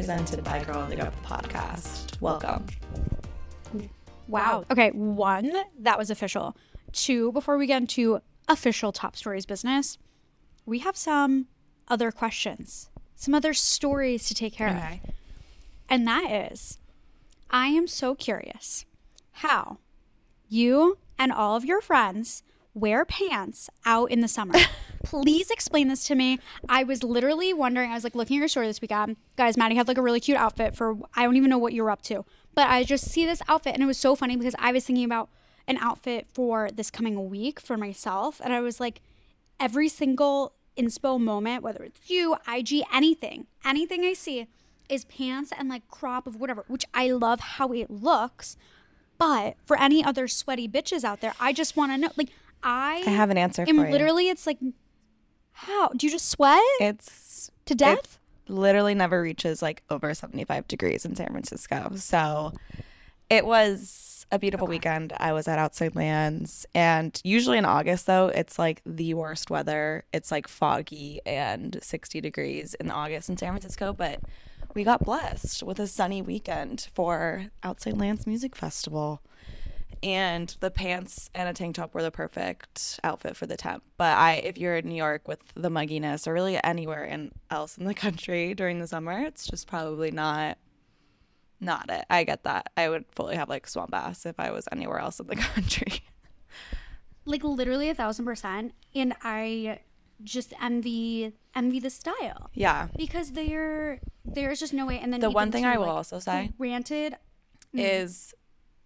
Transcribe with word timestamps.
presented 0.00 0.44
by 0.44 0.62
Girl 0.62 0.76
on 0.80 0.90
the 0.90 0.96
the 0.96 1.10
podcast. 1.24 2.20
Welcome. 2.20 2.66
Wow. 4.28 4.66
Okay, 4.70 4.90
one, 4.90 5.50
that 5.78 5.96
was 5.96 6.10
official. 6.10 6.54
Two, 6.92 7.32
before 7.32 7.56
we 7.56 7.66
get 7.66 7.80
into 7.80 8.20
official 8.46 8.92
top 8.92 9.16
stories 9.16 9.46
business, 9.46 9.96
we 10.66 10.80
have 10.80 10.98
some 10.98 11.46
other 11.88 12.12
questions, 12.12 12.90
some 13.14 13.32
other 13.34 13.54
stories 13.54 14.28
to 14.28 14.34
take 14.34 14.52
care 14.52 14.68
Okay. 14.68 15.00
of. 15.02 15.14
And 15.88 16.06
that 16.06 16.30
is, 16.52 16.76
I 17.48 17.68
am 17.68 17.86
so 17.86 18.14
curious 18.14 18.84
how 19.32 19.78
you 20.46 20.98
and 21.18 21.32
all 21.32 21.56
of 21.56 21.64
your 21.64 21.80
friends 21.80 22.42
wear 22.74 23.06
pants 23.06 23.70
out 23.86 24.10
in 24.10 24.20
the 24.20 24.28
summer. 24.28 24.58
Please 25.06 25.50
explain 25.50 25.88
this 25.88 26.04
to 26.04 26.14
me. 26.14 26.40
I 26.68 26.82
was 26.84 27.02
literally 27.02 27.54
wondering, 27.54 27.90
I 27.90 27.94
was 27.94 28.04
like 28.04 28.14
looking 28.14 28.36
at 28.36 28.40
your 28.40 28.48
story 28.48 28.66
this 28.66 28.80
weekend. 28.80 29.16
Guys, 29.36 29.56
Maddie 29.56 29.76
had 29.76 29.88
like 29.88 29.98
a 29.98 30.02
really 30.02 30.20
cute 30.20 30.36
outfit 30.36 30.74
for, 30.74 30.96
I 31.14 31.22
don't 31.22 31.36
even 31.36 31.48
know 31.48 31.58
what 31.58 31.72
you're 31.72 31.90
up 31.90 32.02
to, 32.02 32.24
but 32.54 32.68
I 32.68 32.82
just 32.82 33.08
see 33.08 33.24
this 33.24 33.40
outfit 33.48 33.74
and 33.74 33.82
it 33.82 33.86
was 33.86 33.98
so 33.98 34.16
funny 34.16 34.36
because 34.36 34.56
I 34.58 34.72
was 34.72 34.84
thinking 34.84 35.04
about 35.04 35.28
an 35.68 35.78
outfit 35.78 36.26
for 36.32 36.70
this 36.72 36.90
coming 36.90 37.30
week 37.30 37.60
for 37.60 37.76
myself. 37.76 38.40
And 38.42 38.52
I 38.52 38.60
was 38.60 38.80
like, 38.80 39.00
every 39.60 39.88
single 39.88 40.52
inspo 40.76 41.20
moment, 41.20 41.62
whether 41.62 41.82
it's 41.82 42.10
you, 42.10 42.36
IG, 42.52 42.82
anything, 42.92 43.46
anything 43.64 44.04
I 44.04 44.12
see 44.12 44.48
is 44.88 45.04
pants 45.04 45.52
and 45.56 45.68
like 45.68 45.88
crop 45.88 46.26
of 46.26 46.36
whatever, 46.36 46.64
which 46.68 46.84
I 46.94 47.10
love 47.10 47.40
how 47.40 47.72
it 47.72 47.90
looks. 47.90 48.56
But 49.18 49.56
for 49.64 49.78
any 49.78 50.04
other 50.04 50.28
sweaty 50.28 50.68
bitches 50.68 51.04
out 51.04 51.20
there, 51.20 51.34
I 51.40 51.52
just 51.52 51.76
want 51.76 51.92
to 51.92 51.98
know. 51.98 52.10
Like, 52.16 52.28
I, 52.62 53.02
I 53.06 53.10
have 53.10 53.30
an 53.30 53.38
answer 53.38 53.64
am 53.66 53.76
you. 53.76 53.86
literally, 53.86 54.28
it's 54.28 54.46
like, 54.46 54.58
how 55.56 55.88
do 55.88 56.06
you 56.06 56.12
just 56.12 56.28
sweat 56.28 56.60
It's 56.80 57.50
to 57.64 57.74
death? 57.74 58.18
It 58.46 58.52
literally 58.52 58.94
never 58.94 59.20
reaches 59.20 59.62
like 59.62 59.82
over 59.90 60.12
75 60.12 60.68
degrees 60.68 61.04
in 61.04 61.16
San 61.16 61.28
Francisco. 61.28 61.92
So 61.96 62.52
it 63.30 63.46
was 63.46 64.26
a 64.30 64.38
beautiful 64.38 64.66
weekend. 64.66 65.12
I 65.18 65.32
was 65.32 65.48
at 65.48 65.58
Outside 65.58 65.96
Lands. 65.96 66.66
And 66.74 67.18
usually 67.24 67.58
in 67.58 67.64
August, 67.64 68.06
though, 68.06 68.28
it's 68.28 68.58
like 68.58 68.82
the 68.84 69.14
worst 69.14 69.50
weather. 69.50 70.04
It's 70.12 70.30
like 70.30 70.46
foggy 70.46 71.20
and 71.24 71.78
60 71.82 72.20
degrees 72.20 72.74
in 72.74 72.90
August 72.90 73.28
in 73.28 73.36
San 73.36 73.50
Francisco. 73.50 73.92
But 73.92 74.20
we 74.74 74.84
got 74.84 75.04
blessed 75.04 75.62
with 75.62 75.78
a 75.78 75.86
sunny 75.86 76.22
weekend 76.22 76.88
for 76.94 77.46
Outside 77.62 77.98
Lands 77.98 78.26
Music 78.26 78.54
Festival. 78.54 79.22
And 80.02 80.54
the 80.60 80.70
pants 80.70 81.30
and 81.34 81.48
a 81.48 81.52
tank 81.52 81.76
top 81.76 81.94
were 81.94 82.02
the 82.02 82.10
perfect 82.10 83.00
outfit 83.02 83.36
for 83.36 83.46
the 83.46 83.56
temp. 83.56 83.82
But 83.96 84.16
I, 84.16 84.34
if 84.34 84.58
you're 84.58 84.76
in 84.76 84.88
New 84.88 84.94
York 84.94 85.26
with 85.26 85.40
the 85.54 85.70
mugginess, 85.70 86.26
or 86.26 86.32
really 86.32 86.62
anywhere 86.62 87.04
in, 87.04 87.32
else 87.50 87.76
in 87.78 87.84
the 87.84 87.94
country 87.94 88.54
during 88.54 88.80
the 88.80 88.86
summer, 88.86 89.20
it's 89.20 89.46
just 89.46 89.66
probably 89.66 90.10
not, 90.10 90.58
not 91.60 91.90
it. 91.90 92.04
I 92.10 92.24
get 92.24 92.44
that. 92.44 92.70
I 92.76 92.88
would 92.88 93.04
fully 93.12 93.36
have 93.36 93.48
like 93.48 93.66
swamp 93.66 93.94
ass 93.94 94.26
if 94.26 94.38
I 94.38 94.50
was 94.50 94.68
anywhere 94.70 94.98
else 94.98 95.18
in 95.20 95.26
the 95.26 95.36
country. 95.54 96.02
like 97.24 97.42
literally 97.42 97.88
a 97.88 97.94
thousand 97.94 98.24
percent. 98.24 98.74
And 98.94 99.14
I 99.22 99.80
just 100.22 100.52
envy 100.62 101.32
envy 101.54 101.80
the 101.80 101.90
style 101.90 102.50
yeah. 102.54 102.88
because 102.96 103.32
there 103.32 104.00
there's 104.24 104.60
just 104.60 104.72
no 104.72 104.86
way. 104.86 104.98
And 104.98 105.12
then 105.12 105.20
The 105.20 105.30
one 105.30 105.50
thing 105.52 105.64
too, 105.64 105.68
I 105.68 105.76
will 105.76 105.86
like, 105.86 105.94
also 105.94 106.18
say 106.18 106.52
granted, 106.56 107.16
mm. 107.74 107.80
is 107.80 108.34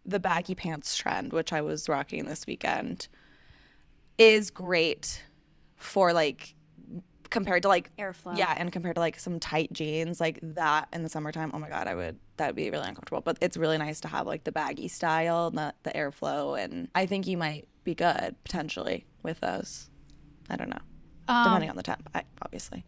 the 0.07 0.19
baggy 0.21 0.55
pants 0.55 0.97
trend, 0.97 1.33
which 1.33 1.53
I 1.53 1.61
was 1.61 1.89
rocking 1.89 2.25
this 2.27 2.47
weekend, 2.47 3.09
is 4.19 4.51
great 4.51 5.23
for 5.77 6.13
like 6.13 6.55
compared 7.31 7.63
to 7.63 7.69
like 7.69 7.95
Airflow. 7.97 8.37
Yeah, 8.37 8.55
and 8.57 8.73
compared 8.73 8.97
to 8.97 9.01
like 9.01 9.19
some 9.19 9.39
tight 9.39 9.73
jeans 9.73 10.21
like 10.21 10.39
that 10.43 10.89
in 10.93 11.03
the 11.03 11.09
summertime, 11.09 11.51
oh 11.55 11.59
my 11.59 11.69
god, 11.69 11.87
I 11.87 11.95
would 11.95 12.19
that 12.37 12.49
would 12.49 12.57
be 12.57 12.71
really 12.71 12.89
uncomfortable. 12.89 13.21
But 13.21 13.39
it's 13.41 13.57
really 13.57 13.79
nice 13.79 14.01
to 14.01 14.09
have 14.09 14.27
like 14.27 14.45
the 14.45 14.53
baggy 14.53 14.89
style, 14.89 15.49
and 15.49 15.59
the 15.59 15.75
the 15.85 15.91
airflow, 15.91 16.63
and 16.63 16.89
I 16.95 17.07
think 17.07 17.27
you 17.27 17.37
might 17.37 17.69
be 17.85 17.95
good 17.95 18.35
potentially 18.45 19.07
with 19.23 19.41
those. 19.41 19.89
I 20.51 20.57
don't 20.57 20.71
know, 20.71 20.79
Um, 21.29 21.45
depending 21.45 21.71
on 21.71 21.77
the 21.77 21.83
temp, 21.85 22.11
I, 22.15 22.25
obviously. 22.43 22.85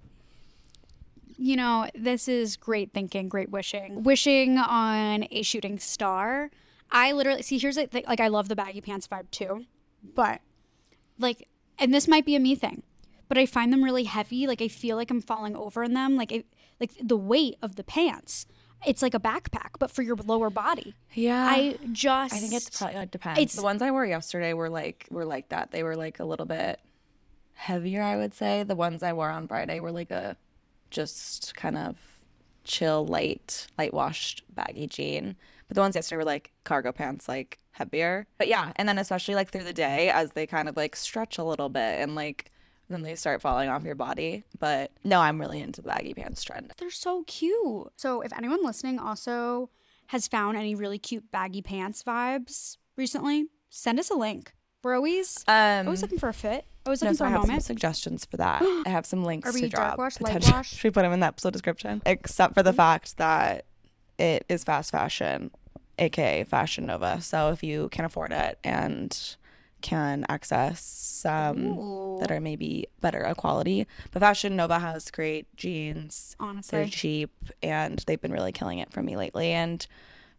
you 1.39 1.55
know, 1.57 1.89
this 1.95 2.27
is 2.29 2.57
great 2.57 2.93
thinking, 2.93 3.29
great 3.29 3.51
wishing. 3.51 4.03
Wishing 4.03 4.59
on 4.59 5.27
a 5.31 5.43
shooting 5.43 5.79
star. 5.79 6.51
I 6.93 7.13
literally 7.13 7.43
see 7.43 7.59
here's 7.59 7.77
the 7.77 7.87
thing, 7.87 8.05
like 8.07 8.21
I 8.21 8.29
love 8.29 8.49
the 8.49 8.55
baggy 8.57 8.81
pants 8.81 9.09
vibe 9.09 9.31
too, 9.31 9.65
but 10.15 10.41
like, 11.19 11.49
and 11.79 11.93
this 11.93 12.07
might 12.07 12.25
be 12.27 12.37
a 12.37 12.41
me 12.41 12.55
thing, 12.55 12.83
but 13.29 13.39
I 13.39 13.47
find 13.47 13.73
them 13.73 13.83
really 13.83 14.05
heavy. 14.05 14.47
Like 14.47 14.61
I 14.63 14.69
feel 14.69 14.97
like 14.97 15.11
I'm 15.11 15.23
falling 15.23 15.57
over 15.57 15.83
in 15.83 15.95
them. 15.95 16.17
Like, 16.17 16.31
it, 16.33 16.47
like 16.79 16.91
the 17.03 17.17
weight 17.17 17.57
of 17.63 17.77
the 17.77 17.85
pants. 17.85 18.47
It's 18.85 19.01
like 19.01 19.15
a 19.15 19.21
backpack, 19.21 19.71
but 19.79 19.93
for 19.93 20.03
your 20.03 20.17
lower 20.17 20.51
body. 20.51 20.95
Yeah, 21.15 21.47
I 21.47 21.79
just 21.93 22.35
I 22.35 22.39
think 22.39 22.53
it's 22.53 22.77
probably 22.77 23.01
it 23.01 23.11
depends. 23.13 23.39
It's- 23.39 23.55
the 23.55 23.63
ones 23.63 23.81
I 23.81 23.91
wore 23.93 24.05
yesterday 24.05 24.53
were 24.55 24.69
like 24.69 25.07
were 25.11 25.25
like 25.25 25.49
that. 25.51 25.71
They 25.71 25.83
were 25.85 25.95
like 25.97 26.19
a 26.19 26.25
little 26.25 26.47
bit 26.47 26.81
heavier, 27.55 28.03
I 28.03 28.17
would 28.17 28.35
say. 28.35 28.65
The 28.65 28.75
ones 28.75 29.03
I 29.05 29.13
wore 29.13 29.31
on 29.31 29.47
Friday 29.47 29.79
were 29.81 29.93
like 29.93 30.11
a 30.11 30.37
just 30.91 31.55
kind 31.55 31.79
of 31.79 31.97
chill, 32.65 33.07
light, 33.07 33.69
light 33.79 33.95
washed 33.95 34.43
baggy 34.53 34.89
jean. 34.89 35.37
But 35.73 35.77
the 35.77 35.81
ones 35.81 35.95
yesterday 35.95 36.19
were 36.19 36.25
like 36.27 36.53
cargo 36.65 36.93
pants, 36.93 37.29
like 37.29 37.59
heavier. 37.71 38.27
But 38.37 38.47
yeah, 38.49 38.73
and 38.77 38.87
then 38.87 38.99
especially 38.99 39.35
like 39.35 39.49
through 39.51 39.65
the 39.65 39.73
day 39.73 40.11
as 40.11 40.33
they 40.33 40.47
kind 40.47 40.69
of 40.69 40.77
like 40.77 40.95
stretch 40.95 41.39
a 41.39 41.43
little 41.45 41.71
bit 41.71 41.99
and 41.99 42.15
like 42.15 42.51
then 42.91 43.01
they 43.01 43.15
start 43.15 43.41
falling 43.41 43.71
off 43.71 43.83
your 43.83 43.95
body. 43.95 44.45
But 44.59 44.91
no, 45.03 45.19
I'm 45.21 45.41
really 45.41 45.63
into 45.63 45.81
the 45.81 45.89
baggy 45.89 46.13
pants 46.13 46.45
trend. 46.45 46.75
they're 46.77 46.91
so 46.91 47.23
cute. 47.27 47.89
So 47.97 48.21
if 48.21 48.35
anyone 48.37 48.63
listening 48.63 48.99
also 48.99 49.71
has 50.09 50.29
found 50.29 50.59
any 50.59 50.75
really 50.75 50.99
cute 50.99 51.33
baggy 51.33 51.63
pants 51.63 52.03
vibes 52.03 52.77
recently, 52.99 53.47
send 53.71 53.99
us 53.99 54.11
a 54.11 54.15
link. 54.15 54.53
We're 54.85 54.95
always 54.97 55.43
Um, 55.49 55.87
always 55.87 56.03
looking 56.03 56.19
for 56.19 56.29
a 56.29 56.35
fit. 56.35 56.67
Always 56.85 57.01
No, 57.01 57.07
looking 57.07 57.17
so 57.17 57.25
for 57.25 57.29
I 57.31 57.35
a 57.35 57.39
have 57.39 57.47
some 57.47 57.61
suggestions 57.61 58.27
for 58.27 58.37
that. 58.37 58.61
I 58.87 58.91
have 58.91 59.07
some 59.07 59.25
links 59.25 59.49
Are 59.49 59.55
we 59.55 59.63
to 59.63 59.69
drop. 59.71 59.97
wash, 59.97 60.21
light 60.21 60.45
wash? 60.53 60.69
Should 60.75 60.85
we 60.85 60.91
put 60.91 61.01
them 61.01 61.13
in 61.15 61.21
the 61.21 61.27
episode 61.27 61.55
description? 61.55 62.03
Except 62.05 62.53
for 62.53 62.63
the 62.63 62.75
fact 62.75 63.17
that 63.17 63.65
it 64.19 64.45
is 64.51 64.65
fast 64.65 64.91
fashion, 64.91 65.51
aka 65.99 66.45
Fashion 66.45 66.87
Nova. 66.87 67.21
So 67.21 67.51
if 67.51 67.63
you 67.63 67.89
can 67.91 68.05
afford 68.05 68.33
it 68.33 68.59
and 68.65 69.37
can 69.81 70.25
access 70.29 70.81
some 70.81 72.19
that 72.21 72.31
are 72.31 72.41
maybe 72.41 72.87
better 73.01 73.21
a 73.21 73.35
quality, 73.35 73.87
but 74.13 74.21
Fashion 74.21 74.57
Nova 74.57 74.79
has 74.79 75.11
great 75.11 75.47
jeans. 75.57 76.37
Honestly. 76.41 76.79
They're 76.79 76.89
cheap 76.89 77.31
and 77.63 77.99
they've 78.07 78.21
been 78.21 78.33
really 78.33 78.53
killing 78.53 78.79
it 78.79 78.93
for 78.93 79.03
me 79.03 79.17
lately. 79.17 79.51
And 79.51 79.87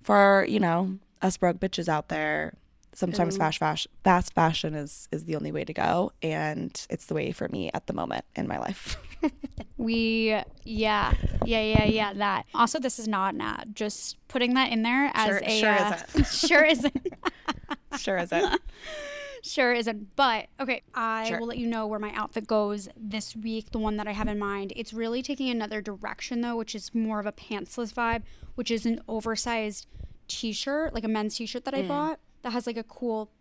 for 0.02 0.46
you 0.48 0.60
know 0.60 0.98
us 1.22 1.38
broke 1.38 1.60
bitches 1.60 1.88
out 1.88 2.10
there, 2.10 2.54
sometimes 2.94 3.38
fast 3.38 3.58
fashion, 3.60 3.92
fast 4.04 4.34
fashion 4.34 4.74
is 4.76 5.08
is 5.12 5.26
the 5.26 5.36
only 5.36 5.52
way 5.52 5.64
to 5.66 5.74
go, 5.74 6.12
and 6.22 6.86
it's 6.90 7.06
the 7.08 7.14
way 7.14 7.32
for 7.32 7.48
me 7.50 7.70
at 7.74 7.88
the 7.88 7.94
moment 7.94 8.26
in 8.36 8.48
my 8.48 8.58
life. 8.60 8.98
we 9.78 10.30
yeah 10.64 11.14
yeah 11.46 11.62
yeah 11.62 11.84
yeah 11.86 12.14
that. 12.14 12.46
Also, 12.54 12.80
this 12.80 13.00
is 13.00 13.08
not 13.08 13.34
an 13.34 13.42
ad. 13.42 13.76
Just 13.76 14.18
putting 14.28 14.54
that 14.56 14.72
in 14.72 14.84
there 14.84 15.12
as 15.14 15.28
Sure- 15.28 15.42
a 15.44 15.60
sure 15.60 15.70
uh, 15.70 15.98
isn't. 16.16 16.28
sure 16.48 16.66
isn't. 16.66 17.08
sure 18.00 18.18
isn't. 18.18 18.62
Sure 19.46 19.74
isn't. 19.74 20.16
But 20.16 20.48
okay, 20.60 20.84
I 20.94 21.26
Sure. 21.28 21.40
will 21.40 21.48
let 21.48 21.58
you 21.58 21.68
know 21.68 21.86
where 21.86 22.00
my 22.00 22.14
outfit 22.14 22.48
goes 22.48 22.88
this 22.96 23.36
week, 23.36 23.72
the 23.72 23.80
one 23.80 23.98
that 23.98 24.08
I 24.08 24.14
have 24.14 24.28
in 24.30 24.40
mind. 24.40 24.72
It's 24.76 24.94
really 24.94 25.22
taking 25.22 25.50
another 25.50 25.82
direction 25.82 26.42
though, 26.42 26.56
which 26.56 26.74
is 26.76 26.94
more 26.96 27.20
of 27.20 27.26
a 27.26 27.34
pantsless 27.34 27.94
vibe, 27.94 28.24
which 28.56 28.72
is 28.72 28.86
an 28.86 29.02
oversized 29.10 29.86
t-shirt, 30.30 30.94
like 30.94 31.04
a 31.04 31.10
men's 31.10 31.36
t-shirt 31.36 31.64
Mm. 31.64 31.66
that 31.66 31.74
I 31.76 31.82
bought 31.82 32.20
that 32.44 32.52
has 32.54 32.68
like 32.68 32.78
a 32.78 32.84
cool 32.84 33.32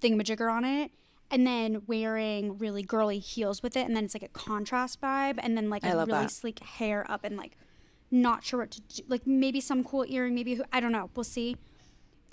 thingamajigger 0.00 0.50
on 0.50 0.64
it. 0.64 0.92
And 1.32 1.46
then 1.46 1.82
wearing 1.86 2.58
really 2.58 2.82
girly 2.82 3.20
heels 3.20 3.62
with 3.62 3.76
it, 3.76 3.86
and 3.86 3.94
then 3.94 4.04
it's 4.04 4.14
like 4.14 4.24
a 4.24 4.28
contrast 4.28 5.00
vibe, 5.00 5.38
and 5.38 5.56
then 5.56 5.70
like 5.70 5.84
I 5.84 5.90
a 5.90 5.96
really 5.98 6.10
that. 6.10 6.30
sleek 6.32 6.58
hair 6.58 7.08
up, 7.08 7.22
and 7.22 7.36
like 7.36 7.56
not 8.10 8.42
sure 8.42 8.58
what 8.60 8.72
to 8.72 8.80
do. 8.80 9.02
Like 9.06 9.28
maybe 9.28 9.60
some 9.60 9.84
cool 9.84 10.04
earring, 10.08 10.34
maybe 10.34 10.54
who 10.56 10.64
I 10.72 10.80
don't 10.80 10.90
know. 10.90 11.08
We'll 11.14 11.22
see. 11.22 11.56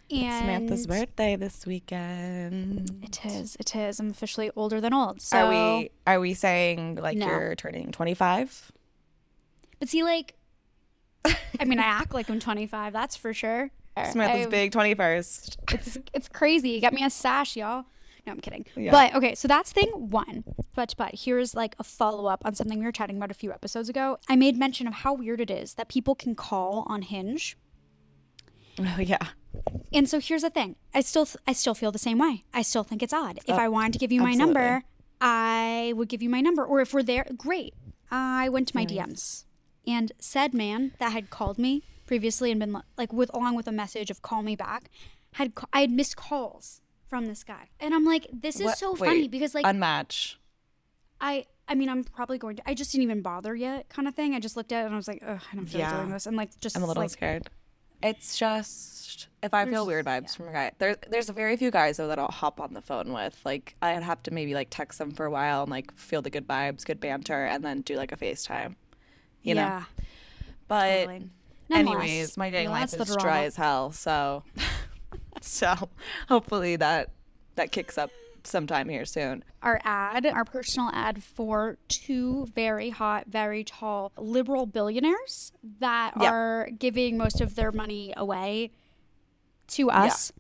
And 0.10 0.34
Samantha's 0.40 0.88
birthday 0.88 1.36
this 1.36 1.66
weekend. 1.68 3.04
It 3.04 3.24
is. 3.26 3.56
It 3.60 3.76
is. 3.76 4.00
I'm 4.00 4.10
officially 4.10 4.50
older 4.56 4.82
than 4.82 4.94
old. 4.94 5.22
So, 5.22 5.38
Are 5.38 5.50
we 5.50 5.92
are 6.08 6.20
we 6.20 6.34
saying 6.34 6.96
like 6.96 7.18
No. 7.18 7.28
you're 7.28 7.56
turning 7.56 7.92
25? 7.92 8.72
But 9.80 9.90
see, 9.90 10.02
like, 10.02 10.34
I 11.26 11.66
mean, 11.66 11.78
I 11.78 11.84
act 11.84 12.14
like 12.16 12.30
I'm 12.32 12.40
25. 12.40 12.94
That's 12.94 13.16
for 13.16 13.32
sure. 13.34 13.70
Samantha's 14.06 14.48
I- 14.48 14.50
big 14.50 14.72
21st. 14.72 15.58
It's 15.74 15.98
it's 16.14 16.30
crazy. 16.30 16.70
You 16.72 16.82
got 16.82 16.94
me 16.94 17.04
a 17.04 17.10
sash, 17.10 17.56
y'all. 17.56 17.86
No, 18.26 18.34
I'm 18.34 18.42
kidding. 18.42 18.66
Yeah. 18.76 18.92
But 18.92 19.16
okay, 19.16 19.36
so 19.36 19.48
that's 19.48 19.72
thing 19.72 19.90
one. 19.90 20.44
But 20.76 20.94
but 20.98 21.16
here's 21.16 21.56
like 21.56 21.76
a 21.80 21.84
follow 21.84 22.28
up 22.28 22.42
on 22.46 22.56
something 22.56 22.80
we 22.80 22.86
were 22.86 22.92
chatting 22.92 23.18
about 23.18 23.32
a 23.32 23.34
few 23.34 23.52
episodes 23.52 23.88
ago. 23.88 24.18
I 24.28 24.36
made 24.36 24.58
mention 24.58 24.86
of 24.86 24.94
how 24.94 25.14
weird 25.14 25.40
it 25.40 25.50
is 25.50 25.76
that 25.76 25.88
people 25.88 26.14
can 26.14 26.36
call 26.36 26.86
on 26.88 27.04
Hinge. 27.04 27.58
Oh 28.80 29.00
yeah. 29.00 29.30
And 29.94 30.10
so 30.10 30.20
here's 30.20 30.42
the 30.42 30.50
thing. 30.50 30.76
I 30.94 31.02
still 31.02 31.28
I 31.48 31.54
still 31.54 31.74
feel 31.74 31.92
the 31.92 32.00
same 32.00 32.20
way. 32.20 32.44
I 32.54 32.62
still 32.62 32.84
think 32.84 33.02
it's 33.02 33.14
odd. 33.14 33.38
If 33.46 33.56
oh, 33.56 33.56
I 33.56 33.70
wanted 33.70 33.94
to 33.94 34.00
give 34.00 34.12
you 34.12 34.22
my 34.22 34.32
absolutely. 34.32 34.54
number, 34.54 34.84
I 35.22 35.94
would 35.96 36.10
give 36.10 36.22
you 36.22 36.30
my 36.30 36.42
number. 36.42 36.66
Or 36.66 36.82
if 36.82 36.94
we're 36.94 37.04
there, 37.04 37.26
great. 37.38 37.74
I 38.12 38.50
went 38.50 38.68
to 38.70 38.76
my 38.76 38.86
DMs 38.86 39.46
and 39.86 40.12
said 40.20 40.54
man 40.54 40.94
that 41.00 41.12
had 41.14 41.30
called 41.30 41.58
me 41.58 41.84
previously 42.08 42.50
and 42.50 42.60
been 42.60 42.82
like 42.98 43.14
with 43.14 43.30
along 43.34 43.56
with 43.56 43.68
a 43.68 43.72
message 43.72 44.10
of 44.10 44.22
call 44.22 44.42
me 44.42 44.56
back 44.56 44.90
had 45.34 45.54
I 45.72 45.82
had 45.82 45.92
missed 45.92 46.16
calls 46.16 46.82
from 47.08 47.28
this 47.28 47.44
guy. 47.44 47.70
And 47.80 47.94
I'm 47.94 48.06
like 48.06 48.28
this 48.34 48.56
is 48.56 48.66
What- 48.66 48.78
so 48.78 48.94
wait, 48.94 49.08
funny 49.08 49.28
because 49.28 49.54
like 49.54 49.66
Unmatch. 49.66 50.36
I 51.22 51.46
I 51.68 51.76
mean 51.76 51.90
I'm 51.90 52.04
probably 52.04 52.38
going 52.38 52.56
to 52.56 52.70
I 52.70 52.74
just 52.74 52.92
didn't 52.92 53.04
even 53.04 53.22
bother 53.22 53.56
yet 53.56 53.90
kind 53.90 54.08
of 54.08 54.16
thing. 54.16 54.34
I 54.34 54.40
just 54.40 54.58
looked 54.58 54.72
at 54.72 54.84
it 54.84 54.86
and 54.86 54.94
I 54.94 54.98
was 54.98 55.08
like, 55.08 55.22
ugh, 55.26 55.42
I 55.52 55.56
don't 55.56 55.68
feel 55.68 55.82
like 55.82 55.96
doing 55.96 56.10
this. 56.10 56.26
And 56.26 56.36
like 56.38 56.60
just 56.60 56.76
I'm 56.76 56.84
a 56.84 56.88
little 56.88 57.04
like, 57.04 57.12
scared. 57.12 57.50
It's 58.02 58.38
just 58.38 59.28
if 59.42 59.54
I 59.54 59.66
feel 59.66 59.86
weird 59.86 60.06
vibes 60.06 60.36
from 60.36 60.50
a 60.50 60.52
guy. 60.52 60.72
There, 60.78 60.98
there's 61.10 61.30
very 61.30 61.58
few 61.58 61.72
guys 61.72 61.98
though 61.98 62.08
that 62.08 62.20
I'll 62.20 62.28
hop 62.28 62.62
on 62.62 62.74
the 62.74 62.82
phone 62.82 63.12
with. 63.12 63.40
Like 63.44 63.76
I'd 63.82 64.04
have 64.04 64.22
to 64.24 64.32
maybe 64.32 64.54
like 64.54 64.68
text 64.70 65.00
them 65.00 65.12
for 65.12 65.26
a 65.26 65.32
while 65.32 65.64
and 65.64 65.72
like 65.72 65.96
feel 65.98 66.22
the 66.22 66.30
good 66.30 66.48
vibes, 66.48 66.86
good 66.86 67.00
banter, 67.00 67.46
and 67.46 67.64
then 67.64 67.82
do 67.82 67.96
like 67.96 68.12
a 68.12 68.18
FaceTime. 68.18 68.76
You 69.42 69.56
know. 69.56 69.84
But 70.68 71.06
totally. 71.06 71.30
Anyways, 71.72 72.38
my 72.38 72.50
dating 72.50 72.70
life 72.70 72.94
is 72.94 73.16
dry 73.16 73.44
as 73.44 73.56
hell. 73.56 73.92
So, 73.92 74.44
so 75.42 75.90
hopefully 76.30 76.76
that 76.78 77.10
that 77.56 77.72
kicks 77.72 77.98
up 77.98 78.10
sometime 78.44 78.88
here 78.88 79.04
soon. 79.04 79.44
our 79.62 79.82
ad, 79.84 80.26
our 80.26 80.46
personal 80.46 80.90
ad 80.94 81.22
for 81.22 81.78
two 81.90 82.48
very 82.56 82.90
hot, 82.92 83.26
very 83.28 83.64
tall 83.64 84.12
liberal 84.18 84.66
billionaires 84.66 85.52
that 85.80 86.14
Yeah. 86.22 86.32
are 86.32 86.70
giving 86.78 87.18
most 87.18 87.42
of 87.42 87.56
their 87.56 87.72
money 87.74 88.14
away 88.16 88.72
to 89.70 89.90
us. 89.90 90.32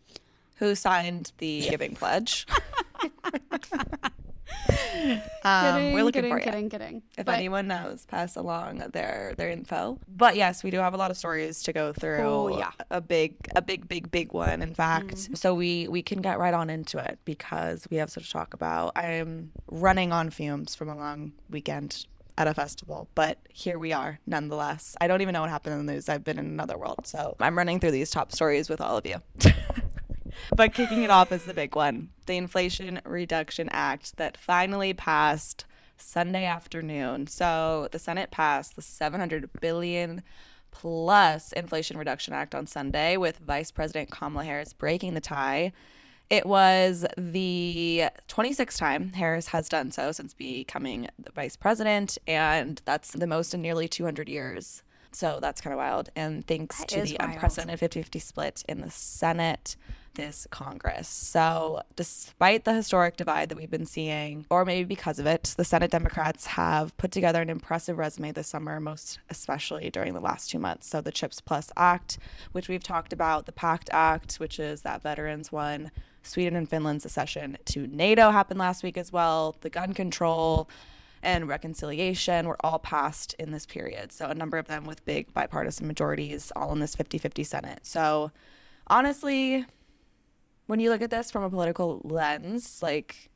Who 0.58 0.74
signed 0.76 1.34
the 1.40 1.68
giving 1.70 1.96
pledge? 1.96 2.48
um, 5.44 5.76
Kidding, 5.76 5.94
we're 5.94 6.04
looking 6.04 6.22
kidding, 6.24 6.32
for 6.32 6.38
you. 6.40 6.44
kidding, 6.44 6.70
kidding. 6.70 7.02
If 7.18 7.26
But- 7.26 7.36
anyone 7.36 7.68
knows, 7.68 8.06
pass 8.06 8.36
along 8.36 8.80
their 8.94 9.34
their 9.38 9.50
info. 9.50 10.00
But 10.08 10.36
yes, 10.36 10.64
we 10.64 10.72
do 10.72 10.78
have 10.78 10.94
a 10.94 10.98
lot 10.98 11.12
of 11.12 11.18
stories 11.18 11.64
to 11.64 11.74
go 11.74 11.94
through. 11.94 12.18
Oh, 12.20 12.58
yeah. 12.58 12.72
a 12.92 13.02
big, 13.02 13.36
a 13.56 13.62
big, 13.62 13.88
big, 13.88 14.12
big 14.12 14.34
one. 14.34 14.62
In 14.62 14.74
fact, 14.74 15.08
Mm-hmm. 15.16 15.36
so 15.36 15.54
we 15.54 15.88
we 15.88 16.02
can 16.02 16.22
get 16.22 16.40
right 16.40 16.54
on 16.54 16.70
into 16.70 16.98
it 16.98 17.20
because 17.26 17.88
we 17.90 17.98
have 17.98 18.10
so 18.10 18.22
to 18.22 18.30
talk 18.30 18.54
about. 18.54 18.92
I'm 18.96 19.52
running 19.70 20.12
on 20.12 20.30
fumes 20.30 20.76
from 20.76 20.90
a 20.90 20.96
long 20.96 21.34
weekend 21.50 22.06
at 22.40 22.48
a 22.48 22.54
festival, 22.54 23.10
but 23.16 23.40
here 23.52 23.80
we 23.80 23.94
are 23.94 24.20
nonetheless. 24.28 24.96
I 25.02 25.08
don't 25.08 25.22
even 25.22 25.34
know 25.34 25.42
what 25.42 25.50
happened 25.50 25.80
in 25.80 25.86
the 25.88 25.94
news. 25.94 26.08
I've 26.08 26.24
been 26.24 26.38
in 26.38 26.46
another 26.46 26.78
world, 26.78 27.08
so 27.08 27.36
I'm 27.40 27.58
running 27.58 27.80
through 27.80 27.92
these 27.92 28.12
top 28.12 28.32
stories 28.32 28.70
with 28.70 28.80
all 28.82 28.98
of 28.98 29.06
you. 29.06 29.22
But 30.56 30.74
kicking 30.74 31.02
it 31.04 31.10
off 31.10 31.32
is 31.32 31.44
the 31.46 31.54
big 31.54 31.76
one 31.76 32.10
the 32.28 32.38
Inflation 32.38 33.02
Reduction 33.06 33.70
Act 33.72 34.18
that 34.18 34.38
finally 34.38 34.94
passed 34.94 35.66
Sunday 35.98 36.46
afternoon. 36.46 37.28
So 37.28 37.88
the 37.92 38.00
Senate 38.00 38.32
passed 38.32 38.76
the 38.76 38.82
700 38.82 39.50
billion 39.60 40.22
plus 40.72 41.52
Inflation 41.54 41.98
Reduction 41.98 42.34
Act 42.34 42.54
on 42.54 42.68
Sunday 42.68 43.18
with 43.18 43.40
Vice 43.40 43.72
President 43.72 44.12
Kamala 44.12 44.46
Harris 44.46 44.74
breaking 44.74 45.16
the 45.16 45.22
tie. 45.22 45.72
It 46.30 46.46
was 46.46 47.06
the 47.18 48.10
26th 48.28 48.78
time 48.78 49.14
Harris 49.14 49.48
has 49.48 49.70
done 49.70 49.92
so 49.92 50.12
since 50.12 50.34
becoming 50.34 51.08
the 51.18 51.32
vice 51.32 51.56
president, 51.56 52.18
and 52.28 52.82
that's 52.84 53.12
the 53.12 53.28
most 53.28 53.54
in 53.54 53.62
nearly 53.62 53.88
200 53.88 54.28
years. 54.28 54.84
So 55.14 55.40
that's 55.42 55.62
kind 55.62 55.74
of 55.74 55.78
wild. 55.78 56.10
And 56.18 56.46
thanks 56.46 56.80
That 56.80 56.90
to 56.90 57.02
the 57.02 57.18
wild. 57.18 57.32
unprecedented 57.32 57.80
50 57.80 58.02
50 58.02 58.20
split 58.20 58.64
in 58.68 58.82
the 58.82 58.92
Senate 58.92 59.78
this 60.18 60.46
Congress. 60.50 61.08
So, 61.08 61.82
despite 61.96 62.66
the 62.66 62.74
historic 62.74 63.16
divide 63.16 63.50
that 63.50 63.58
we've 63.58 63.72
been 63.72 63.86
seeing, 63.86 64.46
or 64.50 64.66
maybe 64.66 64.84
because 64.84 65.20
of 65.20 65.26
it, 65.26 65.54
the 65.56 65.64
Senate 65.64 65.92
Democrats 65.92 66.48
have 66.48 66.98
put 66.98 67.12
together 67.12 67.42
an 67.42 67.50
impressive 67.50 67.98
resume 67.98 68.34
this 68.34 68.48
summer, 68.48 68.80
most 68.82 69.20
especially 69.30 69.90
during 69.90 70.14
the 70.14 70.20
last 70.20 70.50
two 70.50 70.60
months. 70.60 70.88
So, 70.88 71.00
the 71.00 71.12
CHIPS 71.12 71.40
Plus 71.40 71.72
Act, 71.78 72.18
which 72.52 72.68
we've 72.68 72.84
talked 72.84 73.14
about, 73.14 73.46
the 73.46 73.52
PACT 73.52 73.90
Act, 73.94 74.36
which 74.36 74.60
is 74.60 74.82
that 74.82 75.02
veterans 75.02 75.52
one, 75.52 75.92
Sweden 76.24 76.58
and 76.58 76.68
Finland's 76.68 77.06
accession 77.06 77.58
to 77.66 77.88
NATO 77.88 78.32
happened 78.32 78.60
last 78.60 78.84
week 78.84 78.98
as 78.98 79.14
well, 79.14 79.56
the 79.62 79.70
gun 79.70 79.94
control 79.94 80.68
and 81.24 81.48
reconciliation 81.48 82.48
were 82.48 82.58
all 82.62 82.80
passed 82.80 83.36
in 83.40 83.52
this 83.52 83.66
period. 83.66 84.12
So, 84.12 84.26
a 84.26 84.36
number 84.36 84.58
of 84.58 84.68
them 84.68 84.84
with 84.84 85.06
big 85.06 85.32
bipartisan 85.34 85.88
majorities, 85.88 86.52
all 86.56 86.74
in 86.74 86.80
this 86.80 86.96
50 86.96 87.20
50 87.20 87.44
Senate. 87.44 87.80
So, 87.84 88.32
honestly, 88.88 89.66
when 90.68 90.80
you 90.80 90.90
look 90.90 91.02
at 91.02 91.10
this 91.10 91.32
from 91.32 91.44
a 91.44 91.50
political 91.50 92.02
lens, 92.04 92.82
like, 92.84 93.30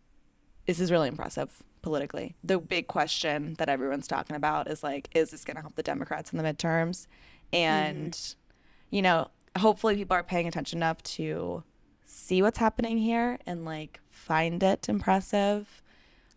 this 0.66 0.80
is 0.80 0.92
really 0.92 1.08
impressive 1.08 1.64
politically. 1.82 2.36
The 2.44 2.60
big 2.60 2.88
question 2.88 3.56
that 3.58 3.70
everyone's 3.70 4.08
talking 4.08 4.36
about 4.36 4.70
is 4.70 4.84
like, 4.84 5.10
is 5.16 5.32
this 5.32 5.44
going 5.44 5.56
to 5.56 5.62
help 5.62 5.76
the 5.76 5.84
Democrats 5.84 6.32
in 6.32 6.38
the 6.38 6.44
midterms? 6.44 7.08
And, 7.52 8.12
mm-hmm. 8.12 8.96
you 8.96 9.02
know, 9.02 9.30
hopefully 9.58 9.96
people 9.96 10.16
are 10.16 10.24
paying 10.24 10.48
attention 10.48 10.80
enough 10.80 11.02
to 11.04 11.64
see 12.06 12.42
what's 12.42 12.60
happening 12.60 12.98
here 12.98 13.40
and 13.48 13.66
like 13.66 14.00
find 14.10 14.62
it 14.62 14.88
impressive. 14.88 15.82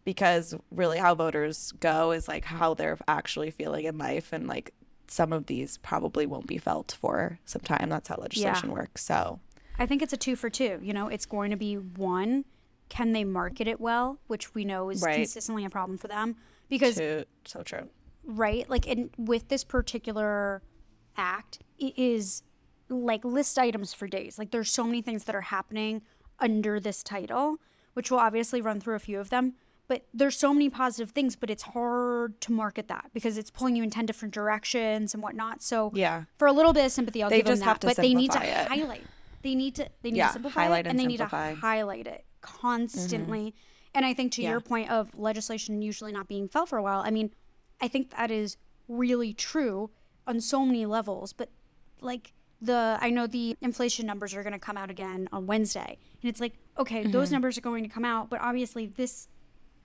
Because 0.04 0.54
really 0.70 0.98
how 0.98 1.14
voters 1.14 1.72
go 1.80 2.12
is 2.12 2.28
like 2.28 2.44
how 2.44 2.74
they're 2.74 2.98
actually 3.08 3.50
feeling 3.50 3.84
in 3.84 3.98
life. 3.98 4.32
And 4.32 4.46
like 4.46 4.72
some 5.06 5.32
of 5.32 5.46
these 5.46 5.78
probably 5.78 6.26
won't 6.26 6.46
be 6.46 6.58
felt 6.58 6.96
for 7.00 7.38
some 7.44 7.62
time. 7.62 7.88
That's 7.88 8.08
how 8.08 8.16
legislation 8.16 8.70
works. 8.70 9.04
So 9.04 9.40
I 9.78 9.86
think 9.86 10.02
it's 10.02 10.12
a 10.12 10.16
two 10.16 10.36
for 10.36 10.50
two. 10.50 10.78
You 10.82 10.92
know, 10.92 11.08
it's 11.08 11.26
going 11.26 11.50
to 11.50 11.56
be 11.56 11.74
one, 11.76 12.44
can 12.88 13.12
they 13.12 13.24
market 13.24 13.66
it 13.66 13.80
well, 13.80 14.18
which 14.26 14.54
we 14.54 14.64
know 14.64 14.90
is 14.90 15.02
Right. 15.02 15.16
consistently 15.16 15.64
a 15.64 15.70
problem 15.70 15.98
for 15.98 16.08
them. 16.08 16.36
Because 16.68 16.96
too, 16.96 17.24
so 17.44 17.62
true 17.62 17.88
right? 18.26 18.68
Like 18.70 18.86
in 18.86 19.10
with 19.18 19.48
this 19.48 19.64
particular 19.64 20.62
act, 21.14 21.58
it 21.78 21.92
is 21.98 22.42
like 22.88 23.22
list 23.22 23.58
items 23.58 23.92
for 23.92 24.06
days. 24.06 24.38
Like 24.38 24.50
there's 24.50 24.70
so 24.70 24.84
many 24.84 25.02
things 25.02 25.24
that 25.24 25.34
are 25.34 25.42
happening 25.42 26.00
under 26.38 26.80
this 26.80 27.02
title, 27.02 27.58
which 27.92 28.10
we'll 28.10 28.20
obviously 28.20 28.62
run 28.62 28.80
through 28.80 28.94
a 28.94 28.98
few 28.98 29.20
of 29.20 29.28
them. 29.28 29.54
But 29.88 30.06
there's 30.14 30.38
so 30.38 30.54
many 30.54 30.70
positive 30.70 31.10
things, 31.10 31.36
but 31.36 31.50
it's 31.50 31.62
hard 31.64 32.40
to 32.40 32.52
market 32.52 32.88
that 32.88 33.10
because 33.12 33.36
it's 33.36 33.50
pulling 33.50 33.76
you 33.76 33.82
in 33.82 33.90
ten 33.90 34.06
different 34.06 34.32
directions 34.32 35.12
and 35.12 35.22
whatnot. 35.22 35.60
So 35.62 35.90
Yeah. 35.94 36.24
for 36.38 36.48
a 36.48 36.52
little 36.52 36.72
bit 36.72 36.86
of 36.86 36.92
sympathy, 36.92 37.22
I'll 37.22 37.28
They 37.28 37.42
give 37.42 37.46
them 37.46 37.58
that. 37.58 37.80
but 37.82 37.96
they 37.96 38.14
need 38.14 38.30
to 38.30 38.42
it. 38.42 38.68
highlight. 38.68 39.02
They 39.44 39.54
need 39.54 39.74
to 39.76 39.88
they 40.02 40.10
need 40.10 40.16
Yeah, 40.18 40.26
to 40.28 40.32
simplify 40.32 40.62
highlight 40.62 40.86
it, 40.86 40.88
and 40.90 40.98
and 40.98 40.98
they 41.10 41.12
simplify. 41.16 41.50
need 41.50 41.54
to 41.54 41.60
highlight 41.60 42.06
it 42.08 42.24
constantly. 42.40 43.54
And 43.94 44.04
I 44.04 44.12
think 44.12 44.32
to 44.32 44.42
Yeah. 44.42 44.50
your 44.50 44.60
point 44.60 44.90
of 44.90 45.14
legislation 45.16 45.80
usually 45.82 46.10
not 46.12 46.26
being 46.26 46.48
felt 46.48 46.68
for 46.70 46.78
a 46.78 46.82
while, 46.82 47.00
I 47.04 47.10
mean, 47.10 47.30
I 47.80 47.86
think 47.86 48.10
that 48.16 48.30
is 48.32 48.56
really 48.88 49.32
true 49.32 49.90
on 50.26 50.40
so 50.40 50.64
many 50.66 50.84
levels. 50.86 51.32
But 51.32 51.50
like 52.00 52.32
the, 52.60 52.98
I 53.00 53.10
know 53.10 53.26
the 53.26 53.56
inflation 53.60 54.06
numbers 54.06 54.34
are 54.34 54.42
going 54.42 54.52
to 54.54 54.58
come 54.58 54.76
out 54.76 54.90
again 54.90 55.28
on 55.30 55.46
Wednesday, 55.46 55.98
and 56.22 56.28
it's 56.30 56.40
like, 56.40 56.54
okay, 56.78 57.04
those 57.04 57.26
Mm-hmm. 57.28 57.34
numbers 57.34 57.58
are 57.58 57.60
going 57.60 57.84
to 57.84 57.90
come 57.90 58.04
out, 58.04 58.30
but 58.30 58.40
obviously 58.40 58.86
this, 58.86 59.28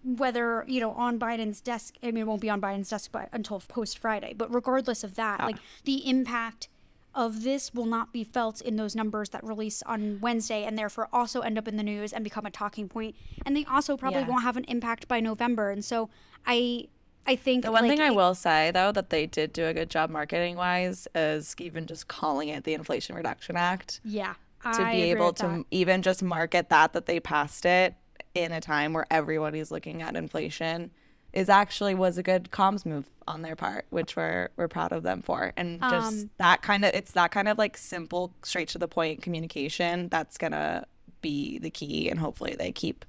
whether 0.04 0.64
you 0.68 0.80
know 0.80 0.92
on 0.92 1.20
Biden's 1.20 1.60
desk, 1.62 1.96
I 2.02 2.08
mean, 2.08 2.18
it 2.24 2.28
won't 2.28 2.42
be 2.42 2.50
on 2.50 2.62
Biden's 2.62 2.90
desk 2.90 3.12
by, 3.12 3.28
until 3.34 3.60
post 3.60 3.98
Friday. 3.98 4.34
But 4.34 4.54
regardless 4.54 5.04
of 5.04 5.16
that, 5.16 5.42
like 5.42 5.58
the 5.84 6.08
impact 6.10 6.70
of 7.16 7.44
this 7.44 7.74
will 7.74 7.86
not 7.86 8.14
be 8.14 8.24
felt 8.24 8.62
in 8.62 8.76
those 8.76 8.96
numbers 8.96 9.30
that 9.30 9.44
release 9.44 9.82
on 9.84 10.20
Wednesday 10.22 10.64
and 10.64 10.78
therefore 10.78 11.10
also 11.12 11.42
end 11.42 11.58
up 11.58 11.68
in 11.68 11.76
the 11.76 11.84
news 11.84 12.14
and 12.14 12.24
become 12.24 12.46
a 12.46 12.52
talking 12.52 12.88
point. 12.88 13.16
And 13.46 13.56
they 13.56 13.66
also 13.66 13.98
probably 13.98 14.22
Yeah. 14.22 14.28
won't 14.28 14.44
have 14.44 14.58
an 14.58 14.64
impact 14.66 15.08
by 15.08 15.20
November. 15.20 15.72
And 15.72 15.84
so 15.84 16.10
I 16.46 16.88
I 17.28 17.36
think 17.36 17.64
The 17.66 17.72
one 17.72 17.84
like, 17.84 17.92
thing 17.92 18.02
I 18.02 18.10
will 18.12 18.34
say 18.34 18.72
though 18.72 18.92
that 18.92 19.10
they 19.10 19.26
did 19.28 19.54
do 19.54 19.66
a 19.66 19.74
good 19.74 19.90
job 19.90 20.10
marketing 20.10 20.56
wise 20.56 21.08
is 21.14 21.56
even 21.60 21.86
just 21.86 22.08
calling 22.08 22.50
it 22.50 22.64
the 22.64 22.74
Inflation 22.74 23.16
Reduction 23.16 23.56
Act 23.58 24.00
yeah, 24.04 24.34
to 24.64 24.70
I 24.82 24.92
be 24.92 25.02
able 25.12 25.34
to 25.34 25.44
that. 25.48 25.66
even 25.70 26.02
just 26.02 26.24
market 26.24 26.70
that 26.70 26.94
that 26.94 27.06
they 27.06 27.20
passed 27.20 27.66
it 27.66 27.94
in 28.34 28.52
a 28.52 28.62
time 28.62 28.94
where 28.94 29.06
everybody's 29.12 29.70
looking 29.70 30.02
at 30.02 30.16
inflation 30.16 30.92
is 31.34 31.50
actually 31.50 31.94
was 31.96 32.18
a 32.18 32.24
good 32.24 32.50
comms 32.52 32.86
move 32.86 33.10
on 33.28 33.42
their 33.42 33.56
part, 33.56 33.86
which 33.90 34.16
we're 34.16 34.50
we're 34.56 34.68
proud 34.68 34.92
of 34.92 35.04
them 35.04 35.22
for. 35.22 35.54
And 35.56 35.80
just 35.80 36.24
Um, 36.24 36.30
that 36.38 36.62
kind 36.62 36.84
of 36.84 36.94
it's 36.94 37.12
that 37.12 37.32
kind 37.32 37.48
of 37.48 37.58
like 37.58 37.78
simple, 37.78 38.34
straight 38.44 38.70
to 38.70 38.78
the 38.78 38.88
point 38.88 39.22
communication 39.22 40.10
that's 40.10 40.38
gonna 40.38 40.86
be 41.22 41.60
the 41.60 41.70
key, 41.70 42.10
and 42.10 42.20
hopefully 42.20 42.56
they 42.58 42.72
keep 42.72 43.06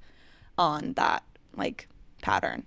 on 0.58 0.92
that 0.94 1.22
like 1.56 1.88
pattern. 2.22 2.64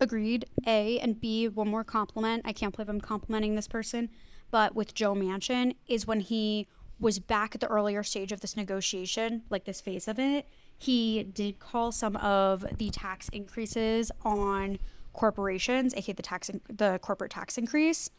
Agreed. 0.00 0.46
A 0.66 0.98
and 0.98 1.20
B, 1.20 1.48
one 1.48 1.68
more 1.68 1.84
compliment. 1.84 2.42
I 2.44 2.52
can't 2.52 2.74
believe 2.74 2.88
I'm 2.88 3.00
complimenting 3.00 3.54
this 3.54 3.68
person, 3.68 4.08
but 4.50 4.74
with 4.74 4.94
Joe 4.94 5.14
Manchin 5.14 5.76
is 5.86 6.06
when 6.06 6.20
he 6.20 6.66
was 6.98 7.18
back 7.18 7.54
at 7.54 7.60
the 7.60 7.66
earlier 7.68 8.02
stage 8.02 8.32
of 8.32 8.40
this 8.40 8.56
negotiation, 8.56 9.42
like 9.50 9.64
this 9.64 9.80
phase 9.80 10.06
of 10.06 10.18
it, 10.18 10.46
he 10.82 11.22
did 11.22 11.60
call 11.60 11.92
some 11.92 12.16
of 12.16 12.64
the 12.76 12.90
tax 12.90 13.28
increases 13.28 14.10
on 14.24 14.80
corporations, 15.12 15.94
aka 15.94 16.12
the 16.12 16.22
tax, 16.22 16.50
the 16.68 16.98
corporate 17.00 17.30
tax 17.30 17.56
increase. 17.56 18.10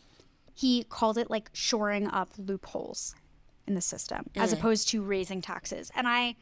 He 0.53 0.85
called 0.85 1.17
it 1.17 1.29
like 1.29 1.49
shoring 1.51 2.07
up 2.07 2.29
loopholes 2.37 3.15
in 3.67 3.75
the 3.75 3.81
system, 3.81 4.29
as 4.35 4.53
mm. 4.53 4.57
opposed 4.59 4.87
to 4.89 5.01
raising 5.01 5.41
taxes. 5.41 5.91
And 5.93 6.07
I 6.07 6.35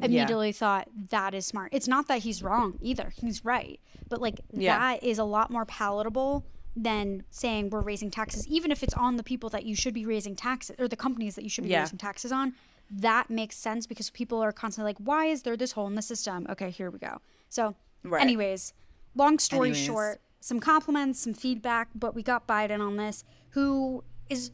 immediately 0.00 0.52
thought 0.52 0.88
that 1.10 1.34
is 1.34 1.46
smart. 1.46 1.70
It's 1.72 1.88
not 1.88 2.06
that 2.06 2.20
he's 2.20 2.40
wrong 2.40 2.78
either. 2.80 3.12
He's 3.20 3.44
right. 3.44 3.80
But 4.08 4.20
like 4.20 4.40
Yeah. 4.52 4.78
that 4.78 5.02
is 5.02 5.18
a 5.18 5.24
lot 5.24 5.50
more 5.50 5.64
palatable 5.64 6.44
than 6.76 7.24
saying 7.30 7.70
we're 7.70 7.80
raising 7.80 8.10
taxes, 8.10 8.46
even 8.46 8.70
if 8.70 8.82
it's 8.82 8.94
on 8.94 9.16
the 9.16 9.22
people 9.24 9.50
that 9.50 9.64
you 9.64 9.74
should 9.74 9.94
be 9.94 10.06
raising 10.06 10.36
taxes 10.36 10.76
or 10.78 10.86
the 10.86 10.96
companies 10.96 11.34
that 11.34 11.42
you 11.42 11.50
should 11.50 11.64
be 11.64 11.70
Yeah. 11.70 11.80
raising 11.80 11.98
taxes 11.98 12.30
on. 12.30 12.54
That 12.90 13.30
makes 13.30 13.56
sense 13.56 13.86
because 13.86 14.10
people 14.10 14.42
are 14.42 14.52
constantly 14.52 14.90
like, 14.90 14.98
why 14.98 15.26
is 15.26 15.42
there 15.42 15.56
this 15.56 15.72
hole 15.72 15.86
in 15.86 15.94
the 15.94 16.02
system? 16.02 16.46
Okay, 16.50 16.70
here 16.70 16.90
we 16.90 16.98
go. 16.98 17.18
So, 17.48 17.74
Right. 18.02 18.20
anyways, 18.22 18.72
long 19.14 19.38
story 19.38 19.70
Anyways. 19.70 19.84
short, 19.86 20.20
some 20.40 20.60
compliments, 20.60 21.20
some 21.20 21.32
feedback, 21.34 21.88
but 21.94 22.14
we 22.14 22.22
got 22.22 22.46
Biden 22.46 22.80
on 22.80 22.96
this, 22.96 23.24
who 23.50 24.04
is 24.28 24.50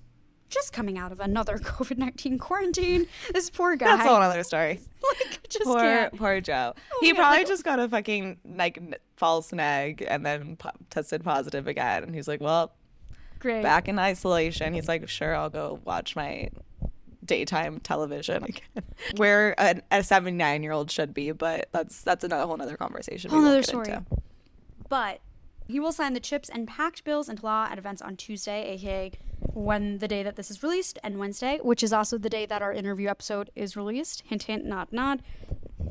just 0.49 0.73
coming 0.73 0.99
out 0.99 1.13
of 1.13 1.21
another 1.21 1.59
COVID 1.59 1.99
19 1.99 2.39
quarantine. 2.39 3.07
This 3.33 3.51
poor 3.51 3.77
guy. 3.77 3.87
That's 3.97 4.05
a 4.05 4.09
whole 4.09 4.17
other 4.17 4.43
story. 4.43 4.81
like, 5.21 5.49
just 5.49 5.65
Poor 5.65 5.81
can't. 5.81 6.17
poor 6.17 6.41
Joe. 6.41 6.75
Oh 6.93 6.99
he 7.01 7.13
probably 7.15 7.45
just 7.45 7.65
got 7.65 7.79
a 7.79 7.89
fucking 7.89 8.39
like 8.57 8.79
false 9.17 9.53
neg 9.53 10.05
and 10.09 10.25
then 10.25 10.57
po- 10.57 10.71
tested 10.91 11.23
positive 11.25 11.67
again. 11.67 12.03
And 12.05 12.15
he's 12.15 12.27
like, 12.29 12.41
well, 12.41 12.73
Great. 13.39 13.63
back 13.63 13.89
in 13.89 13.99
isolation. 13.99 14.75
He's 14.75 14.89
like, 14.89 15.09
sure, 15.09 15.35
I'll 15.35 15.51
go 15.51 15.81
watch 15.85 16.15
my 16.17 16.49
daytime 17.31 17.79
television 17.79 18.43
again, 18.45 18.85
where 19.17 19.55
a, 19.57 19.81
a 19.91 20.03
79 20.03 20.63
year 20.63 20.73
old 20.73 20.91
should 20.91 21.15
be. 21.15 21.31
But 21.31 21.69
that's 21.73 22.03
that's 22.03 22.25
another 22.25 22.47
whole 22.47 22.61
other 22.61 22.77
conversation. 22.77 23.31
Whole 23.31 23.55
get 23.55 23.67
story. 23.67 23.89
into. 23.89 24.05
But 24.89 25.21
he 25.69 25.79
will 25.79 25.93
sign 25.93 26.15
the 26.15 26.21
chips 26.21 26.49
and 26.49 26.67
PACT 26.67 27.05
bills 27.05 27.29
into 27.29 27.47
law 27.47 27.69
at 27.71 27.79
events 27.79 28.03
on 28.03 28.17
Tuesday, 28.17 28.73
aka 28.73 29.13
when 29.55 29.99
the 29.99 30.09
day 30.09 30.23
that 30.23 30.37
this 30.37 30.51
is 30.51 30.63
released, 30.63 30.99
and 31.03 31.19
Wednesday, 31.19 31.59
which 31.63 31.83
is 31.83 31.93
also 31.93 32.19
the 32.19 32.29
day 32.29 32.45
that 32.45 32.61
our 32.61 32.73
interview 32.73 33.09
episode 33.09 33.51
is 33.55 33.77
released. 33.77 34.23
Hint, 34.27 34.43
hint, 34.43 34.65
nod, 34.65 34.89
nod. 34.91 35.23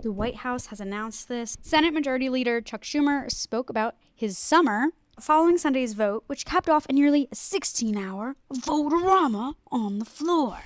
The 0.03 0.11
White 0.11 0.37
House 0.37 0.67
has 0.67 0.79
announced 0.79 1.27
this. 1.27 1.57
Senate 1.61 1.93
Majority 1.93 2.29
Leader 2.29 2.61
Chuck 2.61 2.83
Schumer 2.83 3.31
spoke 3.31 3.69
about 3.69 3.95
his 4.13 4.37
summer 4.37 4.89
following 5.19 5.57
Sunday's 5.57 5.93
vote, 5.93 6.23
which 6.27 6.45
capped 6.45 6.69
off 6.69 6.85
a 6.87 6.93
nearly 6.93 7.27
16 7.33 7.97
hour 7.97 8.35
vote-a-rama 8.51 9.55
on 9.71 9.99
the 9.99 10.05
floor. 10.05 10.59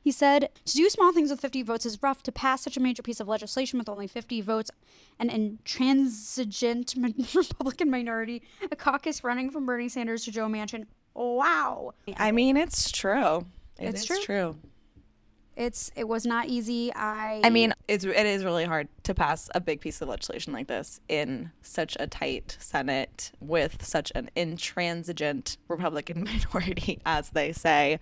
He 0.00 0.12
said, 0.12 0.50
To 0.64 0.74
do 0.74 0.88
small 0.88 1.12
things 1.12 1.30
with 1.30 1.40
50 1.40 1.62
votes 1.62 1.84
is 1.84 2.02
rough. 2.02 2.22
To 2.24 2.32
pass 2.32 2.62
such 2.62 2.76
a 2.76 2.80
major 2.80 3.02
piece 3.02 3.20
of 3.20 3.28
legislation 3.28 3.78
with 3.78 3.88
only 3.88 4.06
50 4.06 4.40
votes, 4.40 4.70
an 5.18 5.30
intransigent 5.30 6.94
Republican 7.34 7.90
minority, 7.90 8.42
a 8.70 8.76
caucus 8.76 9.24
running 9.24 9.50
from 9.50 9.66
Bernie 9.66 9.88
Sanders 9.88 10.24
to 10.24 10.30
Joe 10.30 10.46
Manchin. 10.46 10.86
Wow. 11.14 11.92
I 12.16 12.32
mean, 12.32 12.56
it's 12.56 12.90
true. 12.90 13.46
It's 13.78 14.02
it's 14.02 14.04
true. 14.06 14.22
true. 14.22 14.56
It's 15.56 15.90
it 15.96 16.06
was 16.06 16.24
not 16.24 16.46
easy. 16.46 16.92
I 16.94 17.40
I 17.42 17.50
mean, 17.50 17.74
it's 17.88 18.04
it 18.04 18.26
is 18.26 18.44
really 18.44 18.64
hard 18.64 18.86
to 19.02 19.12
pass 19.12 19.50
a 19.56 19.60
big 19.60 19.80
piece 19.80 20.00
of 20.00 20.08
legislation 20.08 20.52
like 20.52 20.68
this 20.68 21.00
in 21.08 21.50
such 21.62 21.96
a 21.98 22.06
tight 22.06 22.56
Senate 22.60 23.32
with 23.40 23.84
such 23.84 24.12
an 24.14 24.30
intransigent 24.36 25.56
Republican 25.66 26.22
minority, 26.54 27.00
as 27.04 27.30
they 27.30 27.50
say. 27.50 27.98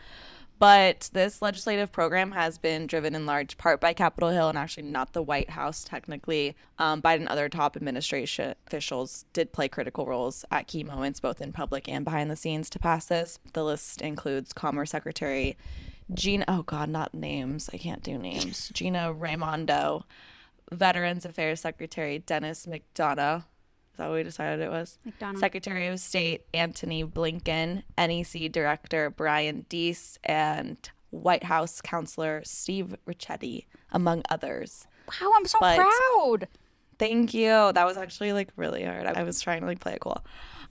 But 0.59 1.11
this 1.13 1.43
legislative 1.43 1.93
program 1.93 2.33
has 2.33 2.57
been 2.57 2.87
driven 2.87 3.15
in 3.15 3.27
large 3.27 3.59
part 3.59 3.79
by 3.81 3.93
Capitol 3.93 4.31
Hill 4.31 4.49
and 4.49 4.57
actually 4.57 4.85
not 4.85 5.13
the 5.13 5.23
White 5.23 5.51
House, 5.51 5.85
technically. 5.85 6.57
Um, 6.79 7.03
Biden 7.03 7.21
and 7.21 7.29
other 7.29 7.49
top 7.51 7.77
administration 7.77 8.55
officials 8.67 9.27
did 9.35 9.53
play 9.53 9.69
critical 9.69 10.07
roles 10.07 10.47
at 10.51 10.67
key 10.67 10.83
moments, 10.83 11.21
both 11.21 11.43
in 11.43 11.53
public 11.53 11.89
and 11.89 12.05
behind 12.05 12.31
the 12.31 12.37
scenes, 12.37 12.71
to 12.71 12.79
pass 12.79 13.07
this. 13.07 13.39
The 13.53 13.65
list 13.65 14.01
includes 14.01 14.55
Commerce 14.55 14.91
Secretary 14.91 15.57
Gina, 16.13 16.45
oh 16.49 16.63
God, 16.63 16.89
not 16.89 17.15
names. 17.15 17.69
I 17.73 17.79
can't 17.79 18.03
do 18.03 18.17
names. 18.17 18.71
Gina 18.73 19.13
Raimondo, 19.13 20.05
Veterans 20.71 21.25
Affairs 21.25 21.61
Secretary 21.61 22.21
Denis 22.21 22.67
McDonough. 22.67 23.45
Is 23.97 23.99
that 23.99 24.09
what 24.11 24.17
we 24.17 24.23
decided 24.25 24.61
it 24.62 24.69
was? 24.71 24.99
Secretary 25.38 25.87
of 25.87 25.99
State 25.99 26.43
Antony 26.53 27.03
Blinken, 27.03 27.83
NEC 27.97 28.53
Director 28.53 29.09
Brian 29.09 29.65
Deese, 29.71 30.19
and 30.23 30.76
White 31.09 31.45
House 31.45 31.81
Counselor 31.81 32.43
Steve 32.45 32.95
Ricchetti, 33.09 33.65
among 33.91 34.23
others. 34.29 34.87
wow, 35.09 35.33
I'm 35.35 35.47
so 35.47 35.59
but- 35.61 35.79
proud. 35.79 36.49
Thank 36.99 37.33
you. 37.33 37.49
That 37.73 37.87
was 37.87 37.97
actually 37.97 38.35
like 38.35 38.50
really 38.57 38.85
hard. 38.85 39.07
I 39.07 39.23
was 39.23 39.41
trying 39.41 39.61
to 39.62 39.67
like 39.67 39.81
play 39.81 39.95
it 39.95 40.00
cool. 40.00 40.23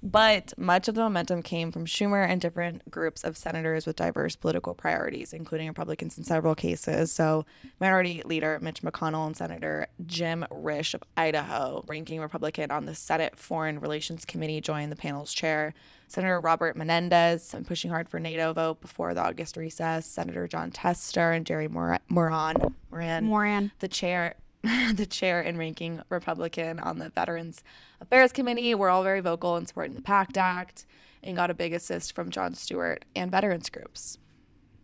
But 0.06 0.54
much 0.56 0.88
of 0.88 0.94
the 0.94 1.02
momentum 1.02 1.42
came 1.42 1.72
from 1.72 1.88
Schumer 1.88 2.30
and 2.30 2.40
different 2.40 2.92
groups 2.92 3.24
of 3.24 3.36
senators 3.36 3.88
with 3.88 3.96
diverse 3.96 4.36
political 4.36 4.76
priorities, 4.76 5.34
including 5.34 5.68
Republicans 5.68 6.16
in 6.16 6.24
several 6.24 6.54
cases. 6.54 7.12
So, 7.12 7.44
Minority 7.80 8.22
Leader 8.24 8.60
Mitch 8.62 8.84
McConnell 8.84 9.26
and 9.26 9.36
Senator 9.36 9.88
Jim 10.06 10.46
Risch 10.52 10.94
of 10.94 11.02
Idaho, 11.18 11.84
ranking 11.88 12.22
Republican 12.22 12.70
on 12.70 12.86
the 12.86 12.94
Senate 12.94 13.36
Foreign 13.36 13.80
Relations 13.80 14.26
Committee, 14.26 14.62
joined 14.62 14.92
the 14.92 14.96
panel's 14.96 15.34
chair. 15.34 15.74
Senator 16.08 16.40
Robert 16.40 16.78
Menendez, 16.78 17.56
pushing 17.66 17.90
hard 17.90 18.08
for 18.08 18.20
NATO 18.20 18.54
vote 18.54 18.82
before 18.82 19.16
the 19.16 19.24
August 19.24 19.58
recess. 19.58 20.06
Senator 20.06 20.48
Jon 20.48 20.70
Tester 20.70 21.32
and 21.32 21.48
Jerry 21.48 21.68
Mor- 21.68 21.98
Moran, 22.10 22.76
Moran, 22.92 23.26
Moran. 23.26 23.72
the 23.80 23.88
chair 23.88 24.36
the 24.94 25.06
chair 25.06 25.42
and 25.42 25.58
ranking 25.58 26.02
Republican 26.10 26.80
on 26.80 27.00
the 27.00 27.10
Veterans 27.10 27.64
Affairs 28.02 28.32
Committee 28.32 28.76
were 28.76 28.90
all 28.90 29.04
very 29.04 29.22
vocal 29.22 29.58
in 29.58 29.66
supporting 29.66 29.96
the 29.96 30.02
PACT 30.02 30.38
Act 30.38 30.86
and 31.24 31.36
got 31.36 31.50
a 31.50 31.54
big 31.54 31.74
assist 31.74 32.14
from 32.14 32.30
Jon 32.30 32.54
Stewart 32.54 33.06
and 33.16 33.32
veterans 33.32 33.70
groups. 33.70 34.18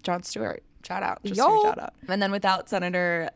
Jon 0.03 0.23
Stewart, 0.23 0.63
shout 0.83 1.03
out, 1.03 1.23
just 1.23 1.37
Yo. 1.37 1.59
a 1.59 1.61
shout 1.61 1.79
out. 1.79 1.93
And 2.07 2.21
then 2.21 2.31
without 2.31 2.69
Senator 2.69 3.29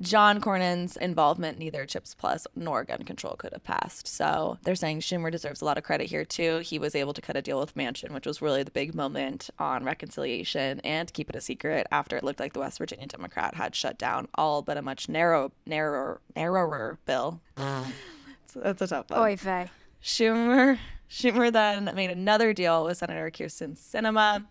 John 0.00 0.40
Cornyn's 0.40 0.96
involvement, 0.96 1.58
neither 1.58 1.86
CHIPS 1.86 2.14
Plus 2.14 2.46
nor 2.54 2.84
gun 2.84 3.02
control 3.04 3.34
could 3.36 3.52
have 3.52 3.64
passed. 3.64 4.06
So 4.06 4.58
they're 4.62 4.74
saying 4.74 5.00
Schumer 5.00 5.30
deserves 5.30 5.62
a 5.62 5.64
lot 5.64 5.78
of 5.78 5.84
credit 5.84 6.08
here 6.08 6.24
too. 6.24 6.58
He 6.58 6.78
was 6.78 6.94
able 6.94 7.14
to 7.14 7.22
cut 7.22 7.36
a 7.36 7.42
deal 7.42 7.58
with 7.58 7.74
Manchin, 7.74 8.10
which 8.10 8.26
was 8.26 8.42
really 8.42 8.62
the 8.62 8.70
big 8.70 8.94
moment 8.94 9.50
on 9.58 9.84
reconciliation 9.84 10.80
and 10.80 11.12
keep 11.12 11.30
it 11.30 11.36
a 11.36 11.40
secret 11.40 11.86
after 11.90 12.16
it 12.16 12.24
looked 12.24 12.40
like 12.40 12.52
the 12.52 12.60
West 12.60 12.78
Virginia 12.78 13.06
Democrat 13.06 13.54
had 13.54 13.74
shut 13.74 13.98
down 13.98 14.28
all 14.34 14.62
but 14.62 14.76
a 14.76 14.82
much 14.82 15.08
narrow, 15.08 15.52
narrower, 15.66 16.20
narrower 16.34 16.98
bill. 17.06 17.40
That's 17.56 18.82
a 18.82 18.86
tough 18.86 19.10
one. 19.10 19.20
Oy 19.20 19.36
vey. 19.36 19.68
Schumer 20.02 20.78
Schumer 21.10 21.52
then 21.52 21.90
made 21.94 22.10
another 22.10 22.52
deal 22.52 22.84
with 22.84 22.98
Senator 22.98 23.30
Kyrsten 23.30 23.76
Sinema, 23.76 24.44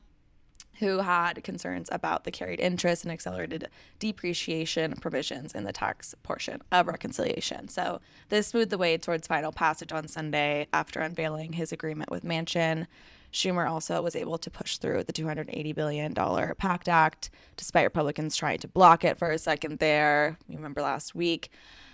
who 0.80 1.00
had 1.00 1.44
concerns 1.44 1.90
about 1.92 2.24
the 2.24 2.32
carried 2.32 2.60
interest 2.60 3.04
and 3.04 3.12
accelerated 3.12 3.70
depreciation 4.00 4.94
provisions 5.02 5.54
in 5.54 5.64
the 5.64 5.72
tax 5.72 6.16
portion 6.24 6.62
of 6.72 6.88
reconciliation. 6.88 7.68
So 7.68 8.02
this 8.30 8.48
smoothed 8.48 8.72
the 8.72 8.78
way 8.78 8.98
towards 8.98 9.28
final 9.28 9.52
passage 9.52 9.92
on 9.92 10.08
Sunday 10.08 10.68
after 10.74 11.00
unveiling 11.00 11.54
his 11.54 11.72
agreement 11.72 12.12
with 12.12 12.24
Manchin. 12.24 12.88
Schumer 13.32 13.70
also 13.70 14.02
was 14.02 14.16
able 14.16 14.38
to 14.38 14.50
push 14.50 14.78
through 14.78 15.04
the 15.04 15.14
$280 15.14 15.76
billion 15.76 16.14
PACT 16.14 16.88
Act, 16.88 17.30
despite 17.58 17.84
Republicans 17.84 18.36
trying 18.36 18.60
to 18.60 18.68
block 18.68 19.04
it 19.04 19.18
for 19.18 19.32
a 19.32 19.38
second 19.38 19.80
there. 19.80 20.38
You 20.48 20.56
remember 20.56 20.82
last 20.82 21.16
week. 21.16 21.52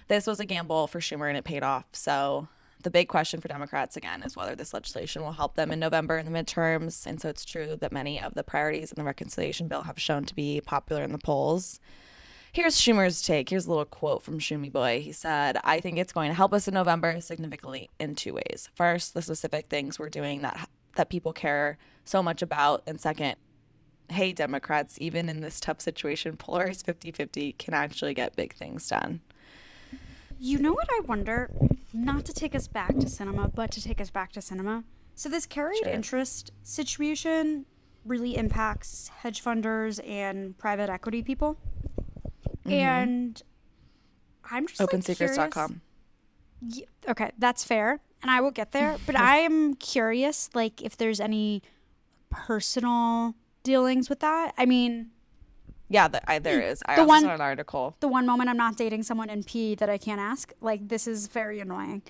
This 0.08 0.28
was 0.28 0.40
a 0.40 0.46
gamble 0.46 0.88
for 0.88 1.00
Schumer 1.00 1.30
and 1.30 1.38
it 1.38 1.44
paid 1.44 1.64
off. 1.64 1.86
So 1.94 2.48
the 2.84 2.92
big 2.92 3.08
question 3.08 3.42
for 3.42 3.48
Democrats 3.48 3.98
again 3.98 4.24
is 4.24 4.36
whether 4.36 4.56
this 4.56 4.74
legislation 4.74 5.22
will 5.22 5.32
help 5.32 5.56
them 5.56 5.72
in 5.72 5.80
November 5.80 6.18
in 6.18 6.32
the 6.32 6.32
midterms. 6.32 7.06
And 7.06 7.22
so 7.22 7.30
it's 7.30 7.46
true 7.46 7.76
that 7.80 7.92
many 7.92 8.22
of 8.22 8.34
the 8.34 8.44
priorities 8.44 8.92
in 8.92 8.96
the 8.96 9.04
reconciliation 9.04 9.68
bill 9.68 9.84
have 9.84 10.00
shown 10.00 10.26
to 10.26 10.36
be 10.36 10.62
popular 10.62 11.04
in 11.04 11.12
the 11.12 11.18
polls. 11.18 11.80
here's 12.54 12.76
Schumer's 12.76 13.22
take. 13.22 13.50
Here's 13.50 13.66
a 13.66 13.70
little 13.70 13.86
quote 13.86 14.24
from 14.24 14.40
Schumi 14.40 14.72
Boy. 14.72 15.02
He 15.02 15.12
said, 15.12 15.58
I 15.64 15.80
think 15.80 15.98
it's 15.98 16.14
going 16.14 16.30
to 16.30 16.36
help 16.36 16.54
us 16.54 16.68
in 16.68 16.74
November 16.74 17.22
significantly 17.22 17.90
in 18.00 18.16
two 18.16 18.34
ways. 18.34 18.70
First, 18.76 19.14
the 19.14 19.22
specific 19.22 19.70
things 19.70 19.98
we're 19.98 20.10
doing 20.10 20.42
that 20.42 20.70
that 20.96 21.10
people 21.10 21.32
care 21.34 21.78
so 22.04 22.22
much 22.22 22.42
about. 22.42 22.84
And 22.86 23.00
second, 23.00 23.36
hey, 24.10 24.34
Democrats, 24.34 24.98
even 25.00 25.30
in 25.30 25.40
this 25.40 25.60
tough 25.60 25.80
situation, 25.80 26.36
polarized 26.38 26.86
50 26.86 27.12
50 27.12 27.54
can 27.54 27.74
actually 27.74 28.14
get 28.14 28.36
big 28.36 28.54
things 28.54 28.88
done. 28.90 29.22
You 30.40 30.58
know 30.58 30.74
what 30.74 30.90
I 30.90 31.02
wonder? 31.06 31.52
Not 31.94 32.26
to 32.26 32.34
take 32.34 32.56
us 32.56 32.68
back 32.68 32.90
to 32.90 33.06
Sinema, 33.08 33.54
but 33.54 33.72
to 33.72 33.82
take 33.82 34.00
us 34.00 34.10
back 34.10 34.32
to 34.34 34.40
Sinema. 34.40 34.84
So 35.16 35.30
this 35.30 35.46
carried 35.46 35.80
Sure. 35.84 35.90
interest 35.94 36.52
situation 36.64 37.66
really 38.06 38.36
impacts 38.36 39.10
hedge 39.10 39.44
funders 39.44 40.00
and 40.08 40.58
private 40.58 40.90
equity 40.90 41.22
people. 41.22 41.58
Mm-hmm. 42.66 42.72
And 42.72 43.44
I'm 44.50 44.68
just 44.68 44.80
like, 44.80 44.90
OpenSecrets.com. 44.90 45.82
Y- 46.62 46.84
okay, 47.10 47.32
that's 47.38 47.64
fair, 47.64 48.00
and 48.22 48.32
I 48.32 48.42
will 48.42 48.52
get 48.52 48.72
there. 48.72 48.98
But 49.06 49.16
I 49.20 49.38
am 49.38 49.74
curious, 49.76 50.50
like, 50.54 50.82
if 50.82 50.96
there's 50.98 51.20
any 51.20 51.62
personal 52.30 53.36
dealings 53.64 54.10
with 54.10 54.20
that. 54.22 54.54
I 54.58 54.66
mean, 54.66 55.12
Yeah, 55.92 56.08
the, 56.08 56.32
I, 56.32 56.40
there 56.40 56.62
is. 56.62 56.82
I 56.86 56.96
The 56.96 57.02
also 57.02 57.10
one- 57.10 57.22
saw 57.24 57.34
an 57.36 57.42
article. 57.42 57.96
the 58.00 58.08
one 58.08 58.26
moment 58.26 58.50
I'm 58.50 58.58
not 58.58 58.78
dating 58.78 59.04
someone 59.04 59.30
in 59.30 59.44
P 59.44 59.76
that 59.76 59.90
I 59.90 59.98
can't 59.98 60.22
ask, 60.22 60.54
like, 60.62 60.88
this 60.88 61.06
is 61.08 61.28
very 61.28 61.60
annoying. 61.60 62.02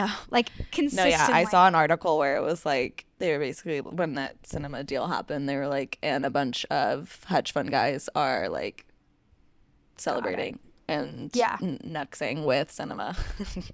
Oh. 0.00 0.24
Like 0.30 0.50
No, 0.58 0.64
consistently. 0.70 1.10
yeah, 1.10 1.26
I 1.32 1.44
saw 1.44 1.66
an 1.66 1.74
article 1.74 2.18
where 2.18 2.36
it 2.36 2.42
was 2.42 2.64
like 2.64 3.04
they 3.18 3.32
were 3.32 3.40
basically 3.40 3.80
when 3.80 4.14
that 4.14 4.40
Sinema 4.42 4.86
deal 4.86 5.08
happened, 5.08 5.48
they 5.48 5.56
were 5.56 5.66
like, 5.66 5.98
and 6.04 6.24
a 6.24 6.30
bunch 6.30 6.64
of 6.70 7.24
hedge 7.26 7.50
fund 7.52 7.70
guys 7.72 8.08
are 8.14 8.48
like 8.48 8.84
celebrating 9.96 10.58
and 10.86 11.30
Yeah. 11.34 11.56
n- 11.60 11.80
nuxing 11.84 12.44
with 12.44 12.70
Sinema. 12.70 13.16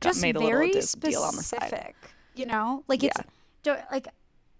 Just 0.00 0.20
made 0.22 0.36
a 0.36 0.38
little 0.40 0.50
very 0.50 0.70
dis- 0.72 0.92
deal 0.94 1.22
on 1.22 1.36
the 1.36 1.42
side. 1.42 1.60
specific. 1.68 1.94
You 2.34 2.46
know, 2.46 2.84
like 2.88 3.02
it's 3.04 3.16
Yeah. 3.64 3.84
like. 3.92 4.08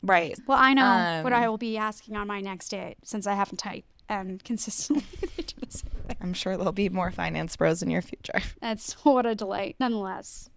Right. 0.03 0.39
Well, 0.47 0.59
I 0.59 0.73
know 0.73 1.23
what 1.25 1.33
Um, 1.35 1.43
I 1.43 1.49
will 1.49 1.59
be 1.59 1.77
asking 1.77 2.17
on 2.17 2.27
my 2.27 2.41
next 2.41 2.69
date 2.71 2.97
since 3.05 3.27
I 3.27 3.35
haven't 3.35 3.59
typed 3.59 3.87
and 4.11 4.43
consistently. 4.43 5.05
they 5.37 5.45
do 5.45 5.55
the 5.61 5.71
same 5.71 5.91
thing. 6.07 6.17
I'm 6.21 6.35
sure 6.35 6.57
there'll 6.57 6.73
be 6.73 6.89
more 6.91 7.13
finance 7.13 7.57
bros 7.57 7.81
in 7.81 7.91
your 7.91 8.03
future. 8.03 8.41
That's 8.61 8.93
what 9.05 9.25
a 9.25 9.35
delight. 9.35 9.77
Nonetheless, 9.79 10.51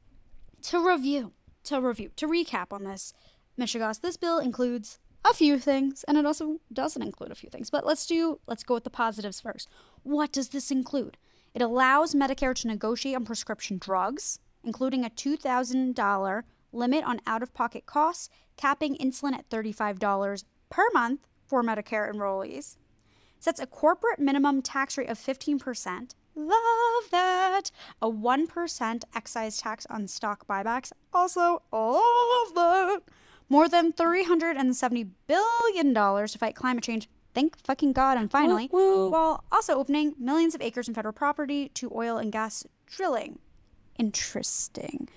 to 0.64 0.86
review, 0.86 1.32
to 1.66 1.80
review, 1.80 2.10
to 2.18 2.28
recap 2.28 2.74
on 2.74 2.84
this, 2.84 3.14
Michigas, 3.58 4.02
this 4.02 4.18
bill 4.18 4.40
includes 4.40 5.00
a 5.24 5.34
few 5.34 5.60
things, 5.60 6.04
and 6.06 6.18
it 6.18 6.26
also 6.26 6.58
doesn't 6.74 7.02
include 7.02 7.32
a 7.32 7.36
few 7.36 7.50
things. 7.50 7.70
But 7.70 7.86
let's 7.86 8.06
do, 8.08 8.40
let's 8.48 8.64
go 8.64 8.74
with 8.74 8.84
the 8.84 8.90
positives 8.90 9.40
first. 9.40 9.70
What 10.02 10.34
does 10.34 10.50
this 10.50 10.72
include? 10.72 11.18
It 11.54 11.62
allows 11.62 12.16
Medicare 12.16 12.56
to 12.56 12.68
negotiate 12.68 13.16
on 13.16 13.24
prescription 13.24 13.78
drugs, 13.78 14.40
including 14.64 15.06
a 15.06 15.12
$2,000 15.12 16.44
limit 16.72 17.04
on 17.06 17.22
out 17.28 17.44
of 17.44 17.54
pocket 17.54 17.86
costs, 17.86 18.30
capping 18.58 18.98
insulin 18.98 19.34
at 19.34 19.48
$35 19.50 20.44
per 20.72 20.88
month 20.94 21.28
for 21.46 21.64
Medicare 21.64 22.12
enrollees 22.12 22.78
sets 23.44 23.60
a 23.60 23.68
corporate 23.68 24.20
minimum 24.20 24.62
tax 24.62 24.98
rate 24.98 25.10
of 25.10 25.20
15%. 25.20 26.16
Love 26.36 27.04
that. 27.12 27.72
A 28.02 28.10
1% 28.10 29.04
excise 29.14 29.58
tax 29.58 29.86
on 29.90 30.08
stock 30.08 30.48
buybacks. 30.48 30.94
Also, 31.14 31.62
love 31.72 32.56
that. 32.56 33.02
More 33.50 33.68
than 33.68 33.92
$370 33.92 35.10
billion 35.28 35.94
to 35.94 36.38
fight 36.40 36.56
climate 36.56 36.84
change. 36.84 37.10
Thank 37.36 37.62
fucking 37.66 37.92
God. 37.92 38.18
And 38.18 38.32
finally, 38.32 38.68
while 38.72 39.44
also 39.52 39.76
opening 39.76 40.16
millions 40.18 40.56
of 40.56 40.62
acres 40.62 40.88
in 40.88 40.94
federal 40.94 41.14
property 41.14 41.70
to 41.70 41.92
oil 41.94 42.18
and 42.18 42.32
gas 42.32 42.66
drilling. 42.88 43.40
Interesting. 44.00 45.10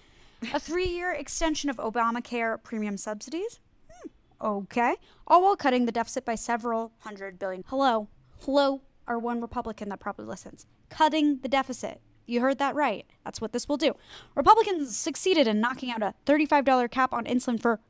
A 0.52 0.59
three 0.59 0.88
year 0.88 1.12
extension 1.12 1.71
of 1.71 1.76
Obamacare 1.76 2.62
premium 2.62 2.97
subsidies. 2.97 3.61
Hmm, 3.90 4.09
okay. 4.40 4.97
All 5.26 5.42
while 5.42 5.56
cutting 5.56 5.87
the 5.87 5.92
deficit 5.92 6.25
by 6.25 6.35
several 6.35 6.92
hundred 6.99 7.38
billion. 7.38 7.64
Hello. 7.68 8.09
Hello, 8.40 8.83
our 9.07 9.19
one 9.19 9.40
Republican 9.40 9.88
that 9.88 10.00
probably 10.00 10.26
listens. 10.26 10.66
Cutting 10.88 11.38
the 11.38 11.49
deficit. 11.49 12.00
You 12.26 12.40
heard 12.40 12.59
that 12.59 12.75
right. 12.75 13.07
That's 13.25 13.40
what 13.40 13.52
this 13.52 13.69
will 13.69 13.76
do. 13.76 13.95
Republicans 14.35 14.96
succeeded 14.96 15.46
in 15.46 15.61
knocking 15.61 15.90
out 15.90 16.03
a 16.03 16.14
$35 16.27 16.90
cap 16.90 17.12
on 17.12 17.25
insulin 17.25 17.61
for 17.61 17.81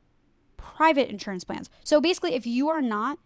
private 0.57 1.09
insurance 1.09 1.43
plans. 1.43 1.69
So 1.83 1.99
basically, 1.99 2.33
if 2.35 2.45
you 2.45 2.69
are 2.69 2.81
not 2.81 3.17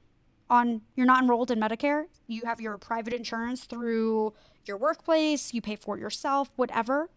on, 0.50 0.82
you're 0.96 1.06
not 1.06 1.24
enrolled 1.24 1.52
in 1.52 1.60
Medicare, 1.60 2.06
you 2.28 2.44
have 2.46 2.62
your 2.62 2.78
private 2.78 3.14
insurance 3.14 3.66
through 3.66 4.34
your 4.66 4.78
workplace, 4.78 5.54
you 5.54 5.62
pay 5.62 5.76
for 5.76 5.98
it 5.98 6.02
yourself, 6.02 6.52
whatever, 6.56 7.10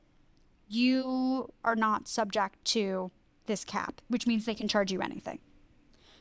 you 0.69 1.53
are 1.65 1.77
not 1.77 2.09
subject 2.09 2.65
to 2.65 3.11
this 3.47 3.65
cap, 3.65 4.01
which 4.09 4.27
means 4.27 4.45
they 4.45 4.55
can 4.55 4.69
charge 4.69 4.91
you 4.91 5.01
anything. 5.01 5.39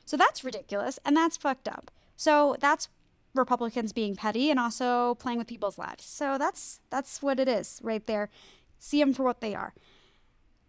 So 0.06 0.18
that's 0.18 0.44
ridiculous 0.44 1.00
and 1.06 1.16
that's 1.16 1.38
fucked 1.38 1.68
up. 1.68 1.92
So 2.16 2.56
that's 2.60 2.90
Republicans 3.36 3.94
being 3.94 4.16
petty 4.16 4.50
and 4.50 4.60
also 4.60 5.16
playing 5.16 5.38
with 5.38 5.48
people's 5.48 5.78
lives. 5.78 6.06
So 6.06 6.38
that's 6.38 6.80
that's 6.90 7.22
what 7.22 7.40
it 7.40 7.48
is 7.48 7.80
right 7.84 8.06
there. 8.06 8.30
See 8.80 9.00
them 9.00 9.14
for 9.14 9.24
what 9.24 9.42
they 9.42 9.56
are. 9.56 9.74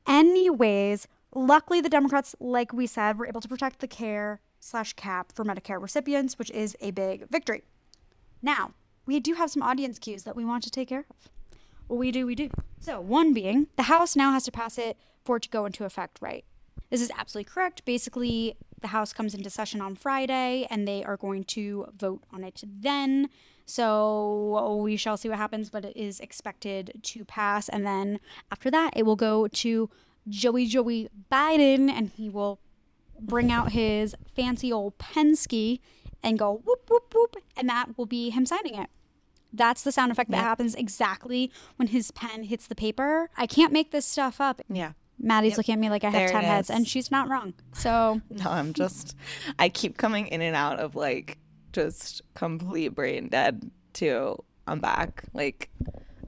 Anyways, 0.07 1.09
luckily 1.35 1.81
the 1.81 1.89
Democrats, 1.89 2.35
like 2.41 2.73
we 2.73 2.87
said, 2.87 3.19
were 3.19 3.27
able 3.27 3.41
to 3.41 3.49
protect 3.49 3.81
the 3.81 3.89
care 3.89 4.41
slash 4.61 4.93
cap 4.95 5.33
for 5.33 5.45
Medicare 5.45 5.81
recipients, 5.81 6.39
which 6.39 6.51
is 6.51 6.77
a 6.81 6.91
big 6.91 7.29
victory. 7.29 7.63
Now, 8.43 8.73
we 9.07 9.21
do 9.21 9.35
have 9.35 9.51
some 9.51 9.63
audience 9.63 9.99
cues 9.99 10.23
that 10.25 10.37
we 10.37 10.45
want 10.45 10.65
to 10.65 10.71
take 10.71 10.89
care 10.89 11.07
of. 11.11 11.31
Well, 11.89 11.99
we 11.99 12.11
do, 12.11 12.27
we 12.27 12.35
do. 12.35 12.51
So, 12.81 13.01
one 13.01 13.35
being 13.35 13.69
the 13.77 13.85
House 13.85 14.17
now 14.17 14.33
has 14.33 14.45
to 14.45 14.53
pass 14.53 14.79
it 14.79 14.97
for 15.25 15.37
it 15.37 15.43
to 15.43 15.49
go 15.49 15.67
into 15.67 15.85
effect, 15.85 16.19
right? 16.21 16.45
This 16.91 17.03
is 17.03 17.11
absolutely 17.17 17.51
correct. 17.51 17.85
Basically, 17.85 18.57
the 18.81 18.89
House 18.89 19.13
comes 19.13 19.35
into 19.35 19.51
session 19.51 19.81
on 19.81 19.95
Friday 19.95 20.67
and 20.71 20.87
they 20.87 21.03
are 21.05 21.17
going 21.17 21.45
to 21.45 21.87
vote 21.97 22.23
on 22.33 22.45
it 22.45 22.63
then. 22.65 23.29
So 23.67 24.79
we 24.83 24.97
shall 24.97 25.17
see 25.17 25.29
what 25.29 25.39
happens, 25.39 25.71
but 25.71 25.85
it 25.85 25.97
is 25.97 26.21
expected 26.21 27.01
to 27.03 27.25
pass. 27.25 27.69
And 27.69 27.87
then 27.87 28.21
after 28.51 28.71
that, 28.71 28.93
it 28.95 29.05
will 29.05 29.17
go 29.17 29.49
to 29.49 29.89
Joey 30.29 30.67
Joey 30.67 31.09
Biden 31.31 31.91
and 31.91 32.11
he 32.11 32.29
will 32.29 32.61
bring 33.19 33.51
out 33.51 33.73
his 33.73 34.15
fancy 34.35 34.73
old 34.73 34.99
Penske 34.99 35.81
and 36.23 36.39
go 36.39 36.61
whoop, 36.65 36.91
whoop, 36.91 37.15
whoop. 37.15 37.37
And 37.57 37.69
that 37.69 37.97
will 37.97 38.07
be 38.07 38.31
him 38.31 38.45
signing 38.45 38.75
it. 38.75 38.91
That's 39.53 39.83
the 39.83 39.93
sound 39.93 40.11
effect 40.11 40.31
that 40.33 40.39
happens 40.39 40.75
exactly 40.75 41.51
when 41.77 41.89
his 41.89 42.11
pen 42.11 42.43
hits 42.45 42.67
the 42.67 42.75
paper. 42.75 43.31
I 43.37 43.47
can't 43.47 43.73
make 43.73 43.93
this 43.93 44.05
stuff 44.05 44.41
up. 44.41 44.61
Yeah. 44.69 44.93
Maddie's 45.19 45.57
looking 45.57 45.75
at 45.75 45.79
me 45.79 45.91
like 45.91 46.05
I 46.05 46.11
have 46.11 46.13
There 46.15 46.29
10 46.29 46.45
heads, 46.45 46.71
and 46.71 46.87
she's 46.87 47.11
not 47.11 47.29
wrong. 47.29 47.55
So, 47.75 48.21
No, 48.31 48.51
I'm 48.51 48.73
just, 48.73 49.17
I 49.59 49.69
keep 49.69 49.97
coming 49.97 50.27
in 50.29 50.41
and 50.43 50.55
out 50.57 50.79
of 50.79 50.95
like 50.95 51.39
just 51.73 52.23
complete 52.35 52.89
brain 52.89 53.29
dead 53.29 53.71
to 53.95 54.37
I'm 54.67 54.81
back. 54.81 55.25
Like, 55.35 55.71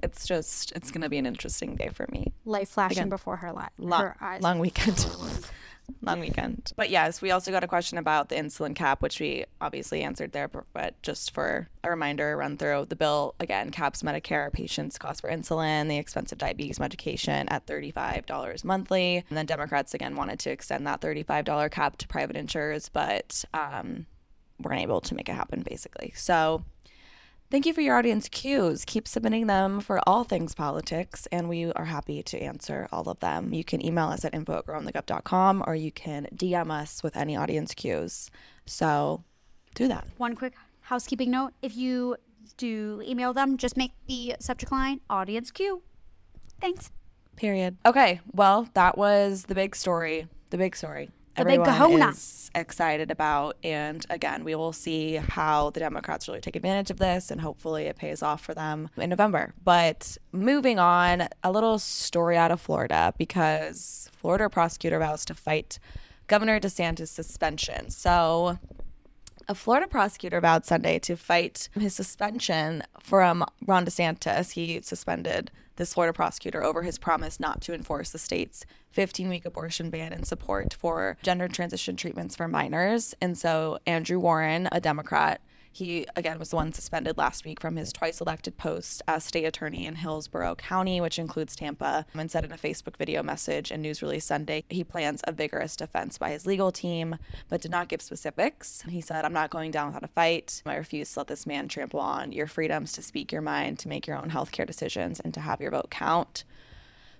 it's 0.03 0.27
just, 0.27 0.73
it's 0.73 0.91
going 0.91 1.01
to 1.03 1.09
be 1.09 1.19
an 1.19 1.27
interesting 1.27 1.75
day 1.77 1.89
for 1.89 2.07
me. 2.13 2.33
life 2.45 2.69
flashing 2.71 2.99
Again, 2.99 3.09
before 3.09 3.37
her, 3.37 3.53
li- 3.53 3.63
Long, 3.79 4.01
her 4.03 4.17
eyes. 4.21 4.43
long 4.43 4.59
weekend. 4.59 5.07
long 6.03 6.21
weekend. 6.21 6.73
But 6.77 6.91
yes, 6.91 7.21
we 7.21 7.31
also 7.31 7.51
got 7.51 7.65
a 7.65 7.69
question 7.69 7.99
about 7.99 8.29
the 8.29 8.37
insulin 8.37 8.75
cap, 8.75 9.03
which 9.03 9.21
we 9.21 9.45
obviously 9.61 10.03
answered 10.03 10.33
there. 10.33 10.49
But- 10.49 10.95
just 11.03 11.33
for 11.33 11.69
a 11.85 11.91
reminder, 11.91 12.37
run 12.37 12.57
through 12.57 12.87
the 12.89 12.97
bill 12.97 13.35
again 13.39 13.71
caps 13.71 14.03
Medicare 14.03 14.53
patients' 14.53 14.99
cost 14.99 15.21
for 15.21 15.31
insulin, 15.31 15.89
the 15.89 15.99
expensive 15.99 16.39
diabetes 16.39 16.81
medication 16.81 17.49
at 17.49 17.67
$35 17.67 18.65
monthly. 18.65 19.25
And 19.29 19.37
then 19.37 19.47
Democrats 19.47 19.95
again 19.95 20.17
wanted 20.17 20.39
to 20.41 20.51
extend 20.51 20.87
that 20.87 21.01
$35 21.01 21.71
cap 21.71 21.97
to 21.99 22.09
private 22.09 22.37
insurers, 22.37 22.89
but 22.89 23.45
um, 23.55 24.07
weren't 24.61 24.83
able 24.83 25.01
to 25.03 25.15
make 25.15 25.29
it 25.29 25.35
happen 25.35 25.63
basically. 25.63 26.13
So 26.17 26.65
Thank 27.49 27.65
you 27.65 27.73
for 27.73 27.81
your 27.81 27.97
audience 27.97 28.29
cues. 28.29 28.85
Keep 28.85 29.07
submitting 29.07 29.47
them 29.47 29.79
for 29.81 30.01
all 30.05 30.25
things 30.25 30.53
politics, 30.53 31.29
and 31.31 31.49
we 31.49 31.73
are 31.73 31.85
happy 31.85 32.21
to 32.25 32.39
answer 32.39 32.89
all 32.91 33.09
of 33.09 33.21
them. 33.21 33.55
You 33.55 33.63
can 33.63 33.85
email 33.85 34.09
us 34.09 34.25
at 34.25 34.35
info 34.35 34.59
at 34.59 34.67
girlonthegov.com 34.67 35.63
or 35.65 35.77
you 35.77 35.93
can 35.93 36.27
DM 36.35 36.73
us 36.73 37.05
with 37.05 37.17
any 37.17 37.37
audience 37.37 37.73
cues. 37.73 38.33
So 38.67 39.23
do 39.77 39.87
that. 39.87 40.09
One 40.17 40.35
quick 40.35 40.55
housekeeping 40.81 41.31
note 41.31 41.53
if 41.63 41.77
you 41.77 42.17
do 42.57 43.01
email 43.07 43.33
them, 43.33 43.57
just 43.57 43.77
make 43.77 43.93
the 44.09 44.35
subject 44.41 44.73
line 44.73 45.01
audience 45.09 45.53
cue. 45.53 45.83
Thanks. 46.61 46.91
Period. 47.37 47.77
Okay, 47.87 48.21
well, 48.33 48.69
that 48.75 48.99
was 48.99 49.45
the 49.45 49.55
big 49.55 49.77
story. 49.77 50.27
The 50.51 50.59
big 50.59 50.75
story. 50.75 51.11
The 51.37 51.43
Everyone 51.43 51.67
kahuna. 51.67 52.09
is 52.09 52.51
excited 52.55 53.11
about, 53.11 53.59
and 53.63 54.05
again, 54.09 54.43
we 54.43 54.55
will 54.55 54.73
see 54.73 55.17
how 55.17 55.69
the 55.69 55.81
Democrats 55.81 56.27
really 56.27 56.41
take 56.41 56.57
advantage 56.57 56.91
of 56.91 56.97
this, 56.99 57.31
and 57.31 57.43
hopefully 57.43 57.85
it 57.85 57.97
pays 57.97 58.23
off 58.23 58.41
for 58.41 58.55
them 58.55 58.89
in 58.97 59.11
November. 59.11 59.53
But 59.63 60.17
moving 60.33 60.79
on, 60.79 61.29
a 61.45 61.53
little 61.53 61.79
story 61.79 62.39
out 62.39 62.51
of 62.51 62.61
Florida 62.61 63.13
because 63.19 64.11
Florida 64.17 64.49
prosecutor 64.49 64.99
vows 64.99 65.27
to 65.27 65.35
fight 65.35 65.79
Governor 66.27 66.59
DeSantis' 66.59 67.09
suspension. 67.09 67.91
So 67.91 68.59
A 69.49 69.55
Florida 69.55 69.87
prosecutor 69.87 70.41
vowed 70.41 70.65
Sunday 70.67 70.99
to 71.01 71.17
fight 71.17 71.69
his 71.75 71.95
suspension 71.95 72.83
from 72.99 73.45
Ron 73.65 73.87
DeSantis. 73.87 74.53
He 74.53 74.81
suspended 74.83 75.53
this 75.77 75.95
Florida 75.95 76.13
prosecutor 76.13 76.63
over 76.63 76.83
his 76.83 76.99
promise 76.99 77.39
not 77.39 77.61
to 77.63 77.75
enforce 77.75 78.11
the 78.11 78.19
state's 78.19 78.65
15 78.93 79.29
week 79.29 79.45
abortion 79.45 79.91
ban 79.91 80.13
in 80.13 80.25
support 80.25 80.75
for 80.75 81.17
gender 81.23 81.49
transition 81.49 81.97
treatments 81.97 82.35
for 82.35 82.49
minors. 82.49 83.15
And 83.21 83.37
so 83.37 83.79
Andrew 83.87 84.19
Warren, 84.19 84.69
a 84.73 84.81
Democrat, 84.81 85.41
he, 85.77 86.07
again, 86.17 86.39
was 86.39 86.49
the 86.49 86.57
one 86.57 86.73
suspended 86.73 87.19
last 87.19 87.45
week 87.45 87.61
from 87.61 87.77
his 87.77 87.93
twice 87.93 88.23
elected 88.23 88.57
post 88.57 89.03
as 89.07 89.25
state 89.25 89.45
attorney 89.45 89.85
in 89.85 89.97
Hillsborough 89.97 90.55
County, 90.55 91.03
which 91.03 91.19
includes 91.19 91.55
Tampa, 91.55 92.07
and 92.15 92.31
said 92.31 92.47
in 92.47 92.53
a 92.53 92.57
Facebook 92.57 92.97
video 92.97 93.23
message 93.23 93.71
and 93.71 93.83
news 93.83 94.01
release 94.01 94.25
Sunday 94.25 94.65
he 94.71 94.83
plans 94.83 95.21
a 95.25 95.33
vigorous 95.33 95.77
defense 95.77 96.17
by 96.17 96.31
his 96.31 96.47
legal 96.47 96.73
team, 96.73 97.17
but 97.51 97.61
did 97.61 97.71
not 97.71 97.89
give 97.89 98.01
specifics. 98.01 98.83
He 98.89 99.03
said, 99.03 99.27
I'm 99.27 99.35
not 99.35 99.51
going 99.51 99.71
down 99.71 99.89
without 99.89 100.03
a 100.03 100.09
fight. 100.09 100.63
I 100.65 100.77
refuse 100.77 101.13
to 101.13 101.21
let 101.21 101.27
this 101.27 101.47
man 101.47 101.69
trample 101.69 102.01
on 102.01 102.33
your 102.33 102.47
freedoms 102.47 102.93
to 102.93 103.03
speak 103.03 103.31
your 103.31 103.43
mind, 103.43 103.79
to 103.81 103.89
make 103.89 104.07
your 104.07 104.17
own 104.17 104.31
healthcare 104.31 104.67
decisions, 104.67 105.21
and 105.21 105.35
to 105.35 105.41
have 105.41 105.61
your 105.61 105.73
vote 105.73 105.91
count. 105.91 106.45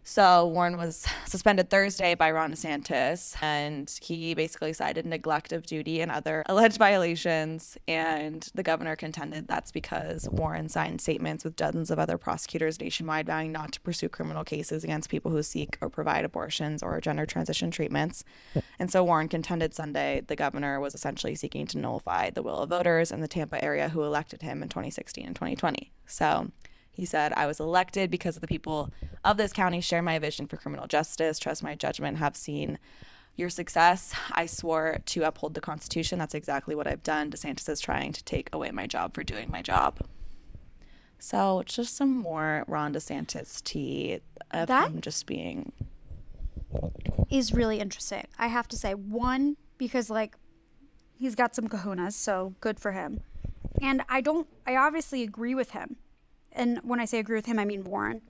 So 0.09 0.47
Warren 0.47 0.77
was 0.77 1.05
suspended 1.27 1.69
Thursday 1.69 2.15
by 2.15 2.31
Ron 2.31 2.53
DeSantis, 2.53 3.37
and 3.43 3.93
he 4.01 4.35
basically 4.35 4.73
cited 4.73 5.05
neglect 5.05 5.53
of 5.53 5.67
duty 5.67 6.01
and 6.01 6.13
other 6.13 6.45
alleged 6.47 6.79
violations. 6.79 7.77
And 7.89 8.49
the 8.55 8.63
governor 8.63 8.95
contended 8.95 9.49
that's 9.49 9.73
because 9.73 10.29
Warren 10.31 10.69
signed 10.69 11.01
statements 11.01 11.43
with 11.43 11.57
dozens 11.57 11.91
of 11.91 11.99
other 11.99 12.19
prosecutors 12.19 12.81
nationwide 12.81 13.27
vowing 13.27 13.51
not 13.51 13.73
to 13.73 13.81
pursue 13.81 14.09
criminal 14.09 14.45
cases 14.45 14.85
against 14.85 15.11
people 15.11 15.33
who 15.33 15.43
seek 15.43 15.77
or 15.81 15.91
provide 15.91 16.25
abortions 16.25 16.85
or 16.85 17.01
gender 17.01 17.27
transition 17.27 17.73
treatments. 17.73 18.23
And 18.79 18.89
so 18.93 19.03
Warren 19.03 19.29
contended 19.29 19.75
Sunday 19.75 20.23
the 20.25 20.37
governor 20.37 20.79
was 20.79 20.95
essentially 20.95 21.35
seeking 21.35 21.67
to 21.67 21.79
nullify 21.79 22.31
the 22.31 22.45
will 22.45 22.61
of 22.61 22.71
voters 22.71 23.11
in 23.11 23.23
the 23.23 23.29
Tampa 23.29 23.63
area 23.63 23.89
who 23.89 24.05
elected 24.05 24.43
him 24.43 24.63
in 24.63 24.69
2016 24.69 25.27
and 25.27 25.35
2020. 25.35 25.91
So 26.07 26.53
he 26.97 27.05
said, 27.05 27.35
I 27.35 27.47
was 27.47 27.61
elected 27.61 28.11
because 28.11 28.37
of 28.37 28.41
the 28.41 28.47
people 28.47 28.91
of 29.23 29.37
this 29.37 29.53
county 29.53 29.83
share 29.83 30.01
my 30.01 30.19
vision 30.19 30.47
for 30.47 30.57
criminal 30.57 30.87
justice, 30.87 31.39
trust 31.39 31.63
my 31.63 31.75
judgment, 31.75 32.17
have 32.17 32.35
seen 32.37 32.79
your 33.37 33.51
success. 33.51 34.15
I 34.33 34.47
swore 34.47 35.01
to 35.05 35.23
uphold 35.25 35.53
the 35.53 35.61
Constitution. 35.61 36.19
That's 36.19 36.35
exactly 36.35 36.75
what 36.75 36.87
I've 36.87 37.03
done. 37.03 37.31
DeSantis 37.31 37.69
is 37.69 37.81
trying 37.81 38.13
to 38.15 38.25
take 38.25 38.49
away 38.51 38.71
my 38.71 38.87
job 38.87 39.13
for 39.13 39.23
doing 39.23 39.51
my 39.51 39.61
job. 39.61 39.99
So 41.19 41.63
just 41.67 41.95
some 41.95 42.17
more 42.17 42.65
Ron 42.67 42.95
DeSantis 42.95 43.63
tea 43.63 44.21
of 44.51 44.69
That- 44.69 44.89
him 44.91 45.03
just 45.03 45.27
being 45.27 45.73
is 47.29 47.53
really 47.53 47.79
interesting. 47.79 48.27
I 48.39 48.47
have 48.47 48.69
to 48.69 48.77
say, 48.77 48.95
one, 48.95 49.59
because 49.77 50.09
like 50.09 50.37
he's 51.19 51.35
got 51.35 51.55
some 51.55 51.69
kahunas, 51.69 52.15
so 52.15 52.55
good 52.61 52.81
for 52.81 52.93
him. 52.93 53.21
And 53.83 54.03
I 54.09 54.23
don't, 54.23 54.47
I 54.67 54.77
obviously 54.77 55.23
agree 55.23 55.55
with 55.55 55.73
him. 55.73 55.97
And 56.57 56.81
when 56.83 56.99
I 56.99 57.05
say 57.05 57.19
agree 57.19 57.37
with 57.37 57.47
him, 57.47 57.59
I 57.59 57.65
mean 57.65 57.85
Warren. 57.85 58.23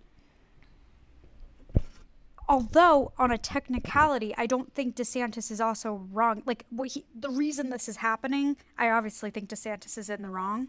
Although, 2.48 3.12
on 3.18 3.32
a 3.32 3.38
technicality, 3.38 4.34
I 4.36 4.46
don't 4.46 4.72
think 4.72 4.94
DeSantis 4.94 5.50
is 5.50 5.60
also 5.60 6.06
wrong. 6.12 6.42
Like, 6.46 6.64
what 6.70 6.90
he, 6.90 7.04
the 7.18 7.30
reason 7.30 7.70
this 7.70 7.88
is 7.88 7.96
happening, 7.96 8.56
I 8.78 8.90
obviously 8.90 9.30
think 9.30 9.48
DeSantis 9.48 9.98
is 9.98 10.10
in 10.10 10.22
the 10.22 10.28
wrong. 10.28 10.68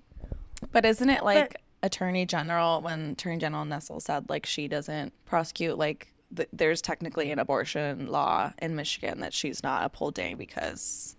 But 0.71 0.85
isn't 0.85 1.09
it 1.09 1.23
like 1.23 1.61
Attorney 1.83 2.25
General 2.25 2.81
when 2.81 3.11
Attorney 3.11 3.37
General 3.37 3.65
Nessel 3.65 4.01
said 4.01 4.29
like 4.29 4.45
she 4.45 4.67
doesn't 4.67 5.13
prosecute 5.25 5.77
like 5.77 6.07
th- 6.35 6.49
there's 6.51 6.81
technically 6.81 7.31
an 7.31 7.39
abortion 7.39 8.07
law 8.07 8.51
in 8.59 8.75
Michigan 8.75 9.19
that 9.19 9.33
she's 9.33 9.61
not 9.61 9.83
upholding 9.83 10.37
because 10.37 11.15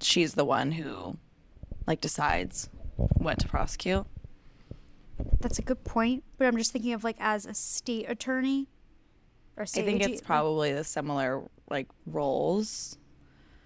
she's 0.00 0.34
the 0.34 0.44
one 0.44 0.70
who 0.72 1.16
like 1.86 2.00
decides 2.00 2.68
what 2.96 3.38
to 3.40 3.48
prosecute. 3.48 4.06
That's 5.40 5.58
a 5.58 5.62
good 5.62 5.84
point. 5.84 6.24
But 6.36 6.46
I'm 6.46 6.56
just 6.56 6.72
thinking 6.72 6.92
of 6.92 7.04
like 7.04 7.16
as 7.18 7.46
a 7.46 7.54
state 7.54 8.08
attorney 8.08 8.68
or 9.56 9.62
I 9.62 9.66
think 9.66 10.02
AG 10.02 10.12
it's 10.12 10.20
probably 10.22 10.72
the 10.72 10.84
similar 10.84 11.42
like 11.70 11.88
roles, 12.06 12.96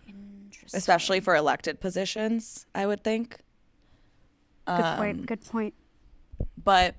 Interesting. 0.09 0.79
especially 0.79 1.21
for 1.21 1.37
elected 1.37 1.81
positions. 1.81 2.67
I 2.75 2.87
would 2.87 3.05
think. 3.05 3.39
Good 4.67 4.81
Um, 4.85 4.97
point. 4.99 5.27
Good 5.27 5.45
point. 5.45 5.75
but 6.63 6.95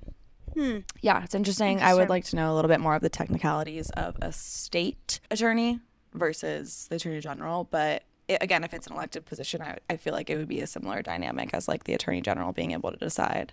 Hmm. 0.53 0.79
yeah, 1.01 1.23
it's 1.23 1.33
interesting. 1.33 1.81
I 1.81 1.95
would 1.95 2.09
like 2.09 2.25
to 2.25 2.35
know 2.35 2.53
a 2.53 2.55
little 2.55 2.69
bit 2.69 2.79
more 2.79 2.93
of 2.93 3.01
the 3.01 3.09
technicalities 3.09 3.89
of 3.91 4.15
a 4.21 4.31
state 4.31 5.19
attorney 5.31 5.79
versus 6.13 6.85
the 6.89 6.97
attorney 6.97 7.19
general. 7.21 7.63
But 7.63 8.03
it, 8.27 8.37
again, 8.41 8.63
if 8.63 8.71
it's 8.73 8.85
an 8.85 8.93
elected 8.93 9.25
position, 9.25 9.63
I, 9.63 9.79
I 9.89 9.97
feel 9.97 10.13
like 10.13 10.29
it 10.29 10.37
would 10.37 10.47
be 10.47 10.61
a 10.61 10.67
similar 10.67 11.01
dynamic 11.01 11.55
as 11.55 11.67
like 11.67 11.85
the 11.85 11.93
attorney 11.95 12.21
general 12.21 12.51
being 12.51 12.71
able 12.71 12.91
to 12.91 12.97
decide, 12.97 13.51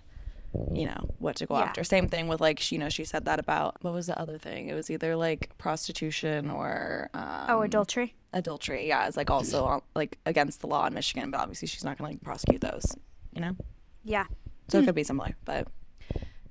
you 0.73 0.85
know, 0.85 1.09
what 1.19 1.35
to 1.37 1.45
go 1.45 1.57
Yeah. 1.57 1.63
after. 1.65 1.83
Same 1.83 2.07
thing 2.07 2.27
with 2.27 2.41
like, 2.41 2.59
she, 2.59 2.75
you 2.75 2.79
know, 2.79 2.89
she 2.89 3.03
said 3.05 3.25
that 3.25 3.39
about 3.39 3.77
what 3.83 3.93
was 3.93 4.07
the 4.07 4.19
other 4.19 4.37
thing? 4.37 4.67
It 4.67 4.73
was 4.73 4.89
either 4.89 5.15
like 5.15 5.57
prostitution 5.57 6.49
or 6.49 7.09
um, 7.13 7.45
oh, 7.49 7.61
adultery. 7.61 8.15
adultery. 8.33 8.87
Yeah, 8.87 9.07
it's 9.07 9.17
like 9.17 9.29
also 9.29 9.83
like 9.95 10.17
against 10.25 10.61
the 10.61 10.67
law 10.67 10.85
in 10.87 10.93
Michigan, 10.93 11.31
but 11.31 11.39
obviously 11.39 11.67
she's 11.67 11.83
not 11.83 11.97
going 11.97 12.11
to 12.11 12.15
like 12.15 12.23
prosecute 12.23 12.61
those, 12.61 12.85
you 13.33 13.41
know. 13.41 13.55
Yeah. 14.03 14.25
So 14.67 14.79
it 14.79 14.85
could 14.85 14.95
be 14.95 15.03
similar, 15.03 15.35
but 15.45 15.67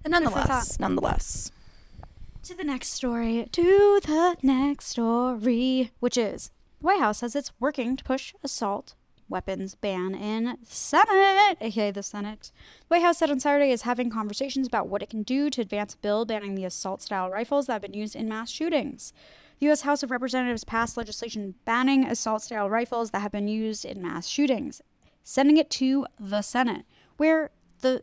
and 0.05 0.13
nonetheless, 0.13 0.79
nonetheless. 0.79 1.51
To 2.45 2.55
the 2.55 2.65
next 2.65 2.93
story. 2.93 3.49
To 3.53 4.01
the 4.03 4.37
next 4.43 4.87
story, 4.87 5.91
which 6.01 6.17
is 6.17 6.51
the 6.81 6.87
White 6.87 7.01
House 7.01 7.19
says 7.19 7.37
it's 7.37 7.53
working 7.61 7.97
to 7.97 8.05
push 8.05 8.33
assault 8.43 8.95
weapons 9.31 9.75
ban 9.75 10.15
in 10.15 10.59
Senate, 10.65 11.57
aka 11.61 11.91
the 11.91 12.03
Senate. 12.03 12.53
The 12.81 12.97
White 12.97 13.03
House 13.03 13.19
said 13.19 13.31
on 13.31 13.41
Saturday 13.41 13.71
is 13.71 13.83
having 13.83 14.11
conversations 14.11 14.67
about 14.67 14.89
what 14.89 15.03
it 15.03 15.09
can 15.09 15.23
do 15.23 15.49
to 15.49 15.63
advance 15.63 15.95
a 15.95 15.99
bill 15.99 16.25
banning 16.25 16.55
the 16.55 16.65
assault-style 16.65 17.31
rifles 17.31 17.67
that 17.67 17.75
have 17.75 17.83
been 17.83 17.95
used 17.95 18.17
in 18.17 18.29
mass 18.29 18.51
shootings. 18.51 19.13
The 19.61 19.67
U.S. 19.67 19.83
House 19.83 20.03
of 20.03 20.11
Representatives 20.11 20.65
passed 20.65 20.97
legislation 20.97 21.55
banning 21.65 22.05
assault-style 22.05 22.69
rifles 22.69 23.11
that 23.13 23.21
have 23.21 23.33
been 23.33 23.49
used 23.49 23.85
in 23.85 24.03
mass 24.03 24.27
shootings, 24.27 24.83
sending 25.23 25.57
it 25.57 25.71
to 25.71 26.07
the 26.19 26.43
Senate, 26.43 26.85
where 27.17 27.51
the 27.81 28.03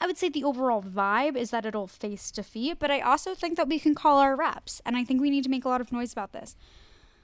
I 0.00 0.06
would 0.06 0.16
say 0.16 0.28
the 0.28 0.44
overall 0.44 0.80
vibe 0.80 1.36
is 1.36 1.50
that 1.50 1.66
it'll 1.66 1.88
face 1.88 2.30
defeat, 2.30 2.78
but 2.78 2.90
I 2.90 3.00
also 3.00 3.34
think 3.34 3.56
that 3.56 3.68
we 3.68 3.80
can 3.80 3.96
call 3.96 4.18
our 4.18 4.36
reps, 4.36 4.80
and 4.86 4.96
I 4.96 5.02
think 5.02 5.20
we 5.20 5.30
need 5.30 5.42
to 5.44 5.50
make 5.50 5.64
a 5.64 5.68
lot 5.68 5.80
of 5.80 5.90
noise 5.90 6.12
about 6.12 6.32
this. 6.32 6.56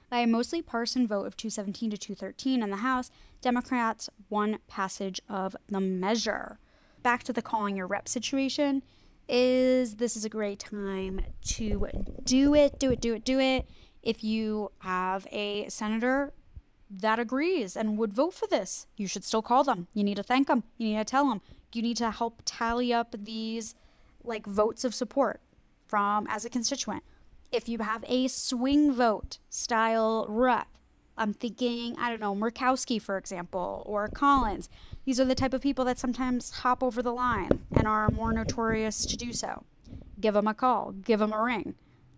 By 0.09 0.19
a 0.19 0.27
mostly 0.27 0.61
partisan 0.61 1.07
vote 1.07 1.25
of 1.25 1.35
217 1.35 1.89
to 1.91 1.97
213 1.97 2.61
in 2.61 2.69
the 2.69 2.77
House, 2.77 3.09
Democrats 3.41 4.09
won 4.29 4.59
passage 4.67 5.19
of 5.27 5.55
the 5.67 5.79
measure. 5.79 6.59
Back 7.01 7.23
to 7.23 7.33
the 7.33 7.41
calling 7.41 7.75
your 7.75 7.87
rep 7.87 8.07
situation 8.07 8.83
is 9.27 9.95
this 9.95 10.15
is 10.15 10.23
a 10.23 10.29
great 10.29 10.59
time 10.59 11.21
to 11.41 11.87
do 12.23 12.53
it, 12.53 12.79
do 12.79 12.91
it, 12.91 13.01
do 13.01 13.13
it, 13.13 13.25
do 13.25 13.39
it. 13.39 13.67
If 14.03 14.23
you 14.23 14.71
have 14.79 15.25
a 15.31 15.67
senator 15.69 16.33
that 16.89 17.17
agrees 17.17 17.75
and 17.75 17.97
would 17.97 18.13
vote 18.13 18.35
for 18.35 18.47
this, 18.47 18.85
you 18.95 19.07
should 19.07 19.23
still 19.23 19.41
call 19.41 19.63
them. 19.63 19.87
You 19.93 20.03
need 20.03 20.17
to 20.17 20.23
thank 20.23 20.47
them. 20.47 20.63
You 20.77 20.89
need 20.89 20.97
to 20.97 21.05
tell 21.05 21.27
them. 21.27 21.41
You 21.73 21.81
need 21.81 21.97
to 21.97 22.11
help 22.11 22.43
tally 22.45 22.93
up 22.93 23.15
these 23.17 23.73
like 24.23 24.45
votes 24.45 24.83
of 24.83 24.93
support 24.93 25.41
from 25.87 26.27
as 26.29 26.45
a 26.45 26.49
constituent. 26.49 27.03
If 27.55 27.69
you 27.69 27.77
have 27.79 28.03
a 28.09 28.27
swing 28.27 28.91
vote 28.91 29.37
style 29.49 30.25
rep, 30.27 30.67
I'm 31.17 31.31
thinking, 31.31 31.95
I 31.97 32.09
don't 32.09 32.19
know, 32.19 32.35
Murkowski, 32.35 33.01
for 33.01 33.17
example, 33.17 33.81
or 33.85 34.09
Collins. 34.09 34.67
These 35.05 35.21
are 35.21 35.25
the 35.25 35.35
type 35.35 35.53
of 35.53 35.61
people 35.61 35.85
that 35.85 35.97
sometimes 35.97 36.49
hop 36.49 36.83
over 36.83 37.01
the 37.01 37.13
line 37.13 37.61
and 37.73 37.87
are 37.87 38.09
more 38.09 38.33
notorious 38.33 39.05
to 39.05 39.15
do 39.15 39.31
so. 39.31 39.63
Give 40.19 40.33
them 40.33 40.49
a 40.49 40.53
call, 40.53 40.91
give 40.91 41.21
them 41.21 41.31
a 41.31 41.41
ring. 41.41 41.75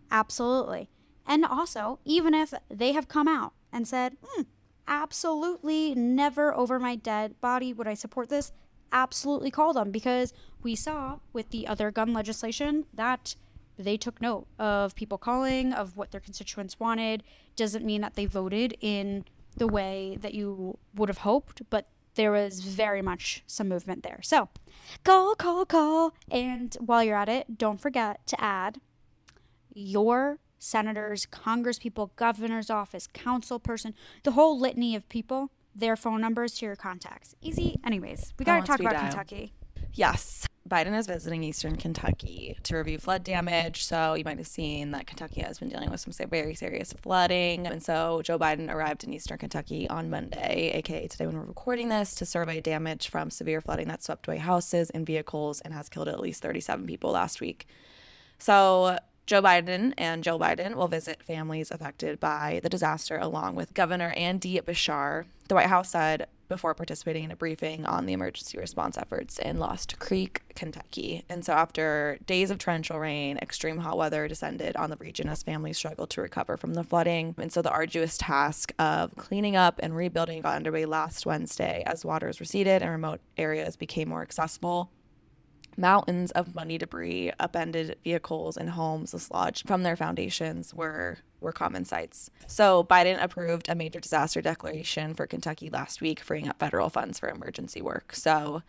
Absolutely. 0.09 0.89
And 1.27 1.45
also, 1.45 1.99
even 2.03 2.33
if 2.33 2.51
they 2.67 2.93
have 2.93 3.07
come 3.07 3.27
out 3.27 3.53
and 3.71 3.87
said, 3.87 4.17
hmm, 4.23 4.41
absolutely 4.87 5.93
never 5.93 6.51
over 6.55 6.79
my 6.79 6.95
dead 6.95 7.39
body 7.41 7.73
would 7.73 7.87
I 7.87 7.93
support 7.93 8.29
this, 8.29 8.53
absolutely 8.91 9.51
call 9.51 9.73
them 9.73 9.91
because 9.91 10.33
we 10.63 10.73
saw 10.73 11.19
with 11.31 11.51
the 11.51 11.67
other 11.67 11.91
gun 11.91 12.11
legislation 12.11 12.85
that 12.91 13.35
they 13.77 13.97
took 13.97 14.21
note 14.21 14.47
of 14.59 14.95
people 14.95 15.17
calling, 15.17 15.73
of 15.73 15.97
what 15.97 16.11
their 16.11 16.21
constituents 16.21 16.79
wanted. 16.79 17.23
Doesn't 17.55 17.85
mean 17.85 18.01
that 18.01 18.15
they 18.15 18.25
voted 18.25 18.75
in 18.81 19.25
the 19.55 19.67
way 19.67 20.17
that 20.21 20.33
you 20.33 20.77
would 20.95 21.09
have 21.09 21.19
hoped, 21.19 21.61
but 21.69 21.87
there 22.15 22.31
was 22.31 22.61
very 22.61 23.01
much 23.01 23.43
some 23.47 23.69
movement 23.69 24.03
there. 24.03 24.19
So 24.23 24.49
call, 25.03 25.35
call, 25.35 25.65
call. 25.65 26.13
And 26.29 26.75
while 26.79 27.03
you're 27.03 27.17
at 27.17 27.29
it, 27.29 27.57
don't 27.57 27.79
forget 27.79 28.25
to 28.27 28.41
add 28.43 28.79
your 29.73 30.39
senators, 30.59 31.27
congresspeople, 31.27 32.09
governor's 32.15 32.69
office, 32.69 33.07
council 33.13 33.59
person, 33.59 33.93
the 34.23 34.31
whole 34.31 34.59
litany 34.59 34.95
of 34.95 35.07
people, 35.09 35.51
their 35.75 35.95
phone 35.95 36.19
numbers 36.19 36.55
to 36.55 36.65
your 36.65 36.75
contacts. 36.75 37.35
Easy. 37.41 37.79
Anyways, 37.85 38.33
we 38.39 38.45
got 38.45 38.61
to 38.61 38.65
talk 38.65 38.79
about 38.79 38.93
dial. 38.93 39.09
Kentucky. 39.09 39.53
Yes. 39.93 40.47
Biden 40.67 40.97
is 40.97 41.07
visiting 41.07 41.43
Eastern 41.43 41.75
Kentucky 41.75 42.57
to 42.63 42.77
review 42.77 42.97
flood 42.97 43.23
damage. 43.23 43.83
So 43.85 44.13
you 44.15 44.23
might 44.23 44.37
have 44.37 44.47
seen 44.47 44.91
that 44.91 45.07
Kentucky 45.07 45.41
has 45.41 45.59
been 45.59 45.69
dealing 45.69 45.89
with 45.89 45.99
some 45.99 46.13
very 46.29 46.55
serious 46.55 46.93
flooding. 46.93 47.67
And 47.67 47.81
so 47.81 48.21
Joe 48.23 48.37
Biden 48.37 48.73
arrived 48.73 49.03
in 49.03 49.13
Eastern 49.13 49.37
Kentucky 49.37 49.89
on 49.89 50.09
Monday, 50.09 50.71
aka 50.73 51.07
today 51.07 51.25
when 51.25 51.37
we're 51.37 51.43
recording 51.45 51.89
this, 51.89 52.15
to 52.15 52.25
survey 52.25 52.59
damage 52.59 53.07
from 53.07 53.29
severe 53.29 53.61
flooding 53.61 53.87
that 53.87 54.03
swept 54.03 54.27
away 54.27 54.37
houses 54.37 54.89
and 54.89 55.05
vehicles 55.05 55.61
and 55.61 55.73
has 55.73 55.89
killed 55.89 56.07
at 56.07 56.19
least 56.19 56.41
37 56.41 56.85
people 56.85 57.11
last 57.11 57.39
week. 57.39 57.67
So 58.39 58.97
Joe 59.25 59.41
Biden 59.41 59.93
and 59.97 60.23
Joe 60.23 60.39
Biden 60.39 60.75
will 60.75 60.87
visit 60.87 61.21
families 61.21 61.71
affected 61.71 62.19
by 62.19 62.59
the 62.63 62.69
disaster 62.69 63.17
along 63.17 63.55
with 63.55 63.73
Governor 63.73 64.13
Andy 64.15 64.59
Beshear. 64.61 65.25
The 65.47 65.55
White 65.55 65.67
House 65.67 65.89
said 65.89 66.27
before 66.47 66.73
participating 66.73 67.23
in 67.23 67.31
a 67.31 67.35
briefing 67.35 67.85
on 67.85 68.05
the 68.05 68.13
emergency 68.13 68.57
response 68.57 68.97
efforts 68.97 69.39
in 69.39 69.59
Lost 69.59 69.99
Creek, 69.99 70.41
Kentucky. 70.55 71.23
And 71.29 71.45
so, 71.45 71.53
after 71.53 72.17
days 72.25 72.51
of 72.51 72.57
torrential 72.57 72.99
rain, 72.99 73.37
extreme 73.37 73.77
hot 73.77 73.97
weather 73.97 74.27
descended 74.27 74.75
on 74.75 74.89
the 74.89 74.97
region 74.97 75.29
as 75.29 75.43
families 75.43 75.77
struggled 75.77 76.09
to 76.11 76.21
recover 76.21 76.57
from 76.57 76.73
the 76.73 76.83
flooding. 76.83 77.35
And 77.37 77.51
so, 77.51 77.61
the 77.61 77.71
arduous 77.71 78.17
task 78.17 78.73
of 78.79 79.15
cleaning 79.15 79.55
up 79.55 79.79
and 79.81 79.95
rebuilding 79.95 80.41
got 80.41 80.55
underway 80.55 80.85
last 80.85 81.25
Wednesday 81.25 81.83
as 81.85 82.05
waters 82.05 82.39
receded 82.39 82.81
and 82.81 82.91
remote 82.91 83.21
areas 83.37 83.75
became 83.75 84.09
more 84.09 84.21
accessible 84.21 84.89
mountains 85.77 86.31
of 86.31 86.55
money 86.55 86.77
debris, 86.77 87.31
upended 87.39 87.97
vehicles, 88.03 88.57
and 88.57 88.71
homes 88.71 89.11
dislodged 89.11 89.67
from 89.67 89.83
their 89.83 89.95
foundations 89.95 90.73
were 90.73 91.19
were 91.39 91.51
common 91.51 91.85
sights. 91.85 92.31
So 92.47 92.83
Biden 92.83 93.21
approved 93.21 93.69
a 93.69 93.75
major 93.75 93.99
disaster 93.99 94.41
declaration 94.41 95.13
for 95.13 95.27
Kentucky 95.27 95.69
last 95.69 96.01
week, 96.01 96.19
freeing 96.19 96.47
up 96.47 96.59
federal 96.59 96.89
funds 96.89 97.19
for 97.19 97.29
emergency 97.29 97.81
work. 97.81 98.13
So 98.15 98.63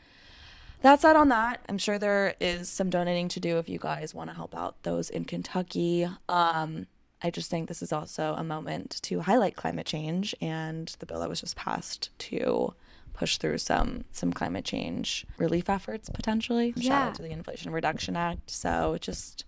that's 0.83 1.03
that 1.03 1.17
on 1.17 1.31
that. 1.31 1.61
I'm 1.69 1.79
sure 1.79 1.99
there 1.99 2.35
is 2.41 2.69
some 2.69 2.91
donating 2.91 3.29
to 3.29 3.41
do 3.41 3.59
if 3.59 3.69
you 3.69 3.79
guys 3.79 4.15
want 4.15 4.31
to 4.31 4.37
help 4.37 4.55
out 4.55 4.83
those 4.83 5.09
in 5.09 5.25
Kentucky. 5.25 6.07
Um, 6.29 6.87
I 7.23 7.31
just 7.31 7.51
think 7.51 7.69
this 7.69 7.83
is 7.83 7.93
also 7.93 8.35
a 8.37 8.45
moment 8.45 9.01
to 9.03 9.21
highlight 9.21 9.57
climate 9.57 9.87
change 9.87 10.35
and 10.41 10.95
the 11.01 11.07
bill 11.07 11.21
that 11.21 11.29
was 11.29 11.41
just 11.41 11.57
passed 11.57 12.11
to 12.19 12.75
push 13.19 13.37
through 13.37 13.59
some 13.59 14.05
some 14.13 14.33
climate 14.33 14.65
change 14.65 15.27
relief 15.39 15.69
efforts 15.69 16.09
potentially. 16.09 16.73
Yeah. 16.77 16.89
Shout 16.89 17.09
out 17.09 17.15
to 17.17 17.23
the 17.23 17.31
Inflation 17.31 17.73
Reduction 17.73 18.17
Act. 18.17 18.51
So 18.51 18.97
just 19.01 19.45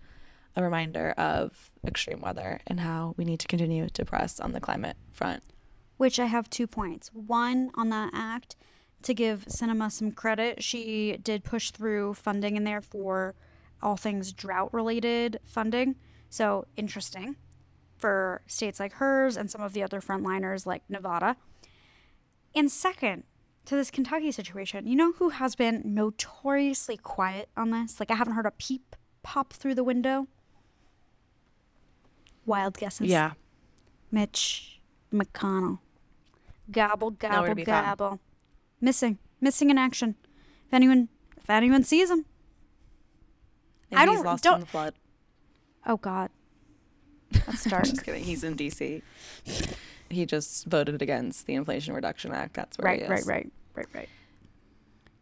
a 0.56 0.62
reminder 0.62 1.10
of 1.16 1.70
extreme 1.86 2.20
weather 2.20 2.60
and 2.66 2.80
how 2.80 3.14
we 3.16 3.24
need 3.24 3.38
to 3.40 3.46
continue 3.46 3.88
to 3.88 4.04
press 4.04 4.40
on 4.40 4.52
the 4.52 4.60
climate 4.60 4.96
front. 5.12 5.42
Which 5.96 6.18
I 6.18 6.26
have 6.26 6.50
two 6.50 6.66
points. 6.66 7.10
One 7.12 7.70
on 7.74 7.90
that 7.90 8.10
act, 8.12 8.56
to 9.02 9.14
give 9.14 9.46
Sinema 9.46 9.92
some 9.92 10.10
credit, 10.10 10.62
she 10.62 11.18
did 11.22 11.44
push 11.44 11.70
through 11.70 12.14
funding 12.14 12.56
in 12.56 12.64
there 12.64 12.80
for 12.80 13.34
all 13.82 13.96
things 13.96 14.32
drought 14.32 14.74
related 14.74 15.38
funding. 15.44 15.94
So 16.28 16.66
interesting 16.76 17.36
for 17.96 18.42
states 18.46 18.80
like 18.80 18.94
hers 18.94 19.36
and 19.36 19.50
some 19.50 19.62
of 19.62 19.72
the 19.74 19.82
other 19.82 20.00
frontliners 20.00 20.66
like 20.66 20.82
Nevada. 20.88 21.36
And 22.54 22.70
second, 22.70 23.24
to 23.70 23.76
this 23.76 23.90
Kentucky 23.92 24.32
situation, 24.32 24.88
you 24.88 24.96
know 24.96 25.12
who 25.12 25.28
has 25.28 25.54
been 25.54 25.80
notoriously 25.84 26.96
quiet 26.96 27.48
on 27.56 27.70
this? 27.70 28.00
Like 28.00 28.10
I 28.10 28.16
haven't 28.16 28.32
heard 28.34 28.44
a 28.46 28.50
peep 28.50 28.96
pop 29.22 29.52
through 29.52 29.76
the 29.76 29.84
window. 29.84 30.26
Wild 32.44 32.76
guesses. 32.76 33.06
Yeah. 33.06 33.32
Mitch 34.10 34.80
McConnell. 35.14 35.78
Gobble, 36.72 37.12
gobble, 37.12 37.46
found. 37.54 37.64
gobble. 37.64 38.20
Missing. 38.80 39.18
Missing 39.40 39.70
in 39.70 39.78
action. 39.78 40.16
If 40.66 40.74
anyone 40.74 41.08
if 41.36 41.48
anyone 41.48 41.84
sees 41.84 42.10
him. 42.10 42.24
I 43.92 44.04
don't- 44.04 44.24
lost 44.24 44.42
don't- 44.42 44.54
in 44.54 44.60
the 44.62 44.66
flood. 44.66 44.94
Oh 45.86 45.96
God. 45.96 46.30
That's 47.46 47.62
dark. 47.70 47.84
Just 47.84 48.04
kidding. 48.04 48.24
He's 48.24 48.42
in 48.42 48.56
DC. 48.56 49.00
He 50.08 50.26
just 50.26 50.66
voted 50.66 51.00
against 51.02 51.46
the 51.46 51.54
Inflation 51.54 51.94
Reduction 51.94 52.32
Act. 52.32 52.54
That's 52.54 52.76
where 52.78 52.94
he 52.94 53.02
is. 53.02 53.08
right, 53.08 53.18
right, 53.20 53.26
right, 53.26 53.52
right. 53.74 53.86
Right. 53.94 54.08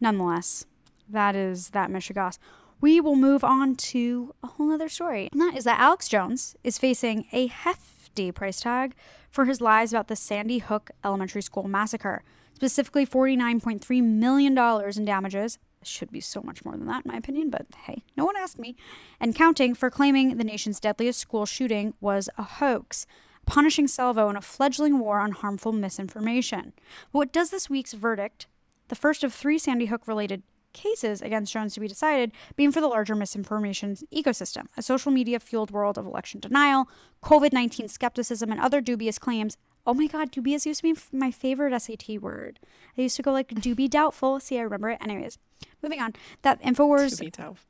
Nonetheless, 0.00 0.66
that 1.08 1.34
is 1.34 1.70
that 1.70 1.90
Michigas. 1.90 2.38
We 2.80 3.00
will 3.00 3.16
move 3.16 3.42
on 3.42 3.74
to 3.74 4.34
a 4.42 4.46
whole 4.46 4.70
other 4.70 4.88
story. 4.88 5.28
And 5.32 5.40
that 5.40 5.56
is 5.56 5.64
that 5.64 5.80
Alex 5.80 6.08
Jones 6.08 6.54
is 6.62 6.78
facing 6.78 7.26
a 7.32 7.48
hefty 7.48 8.30
price 8.30 8.61
tag 8.61 8.94
for 9.30 9.46
his 9.46 9.61
lies 9.61 9.92
about 9.92 10.08
the 10.08 10.16
Sandy 10.16 10.58
Hook 10.58 10.90
Elementary 11.04 11.42
School 11.42 11.66
massacre, 11.66 12.22
specifically 12.54 13.04
$49.3 13.04 14.02
million 14.02 14.56
in 14.96 15.04
damages. 15.04 15.58
Should 15.82 16.11
be 16.11 16.20
so 16.20 16.40
much 16.42 16.64
more 16.64 16.76
than 16.76 16.87
that, 16.87 17.04
in 17.04 17.11
my 17.11 17.16
opinion, 17.16 17.50
but 17.50 17.66
hey, 17.84 18.02
no 18.16 18.24
one 18.24 18.37
asked 18.37 18.58
me. 18.58 18.76
And 19.20 19.34
counting 19.34 19.74
for 19.74 19.90
claiming 19.90 20.37
the 20.37 20.44
nation's 20.44 20.80
deadliest 20.80 21.20
school 21.20 21.46
shooting 21.46 21.94
was 22.00 22.28
a 22.37 22.42
hoax 22.42 23.06
punishing 23.48 23.88
Salvo 23.88 24.28
in 24.28 24.37
a 24.37 24.42
fledgling 24.42 24.98
war 24.98 25.18
on 25.18 25.32
harmful 25.32 25.72
misinformation. 25.72 26.72
But 27.12 27.18
what 27.18 27.32
does 27.32 27.50
this 27.50 27.70
week's 27.70 27.94
verdict, 27.94 28.46
the 28.88 28.94
first 28.94 29.24
of 29.24 29.32
three 29.32 29.58
Sandy 29.58 29.87
Hook 29.87 30.06
related 30.06 30.42
cases 30.74 31.22
against 31.22 31.52
Jones 31.52 31.74
to 31.74 31.80
be 31.80 31.88
decided, 31.88 32.30
being 32.56 32.70
for 32.70 32.80
the 32.80 32.87
larger 32.87 33.14
misinformation 33.14 33.96
ecosystem, 34.14 34.66
a 34.76 34.82
social 34.82 35.11
media 35.11 35.40
fueled 35.40 35.70
world 35.70 35.96
of 35.96 36.06
election 36.06 36.40
denial, 36.40 36.88
COVID 37.22 37.52
19 37.52 37.88
skepticism, 37.88 38.52
and 38.52 38.61
other 38.61 38.80
dubious 38.80 39.18
claims. 39.18 39.56
Oh 39.87 39.94
my 39.94 40.06
God, 40.06 40.30
dubious 40.30 40.66
used 40.66 40.82
to 40.82 40.94
be 40.94 41.00
my 41.11 41.30
favorite 41.30 41.78
SAT 41.80 42.20
word. 42.20 42.61
I 42.96 43.02
used 43.02 43.16
to 43.16 43.22
go 43.22 43.32
like, 43.32 43.48
do 43.48 43.74
be 43.74 43.88
doubtful. 43.88 44.38
See, 44.40 44.58
I 44.58 44.62
remember 44.62 44.90
it. 44.90 44.98
Anyways, 45.00 45.38
moving 45.82 46.00
on. 46.00 46.12
That 46.42 46.62
InfoWars 46.62 47.18
be 47.18 47.30
tough. 47.30 47.66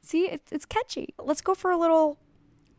See, 0.00 0.26
it's, 0.26 0.52
it's 0.52 0.64
catchy. 0.64 1.14
Let's 1.18 1.40
go 1.40 1.54
for 1.54 1.72
a 1.72 1.76
little 1.76 2.18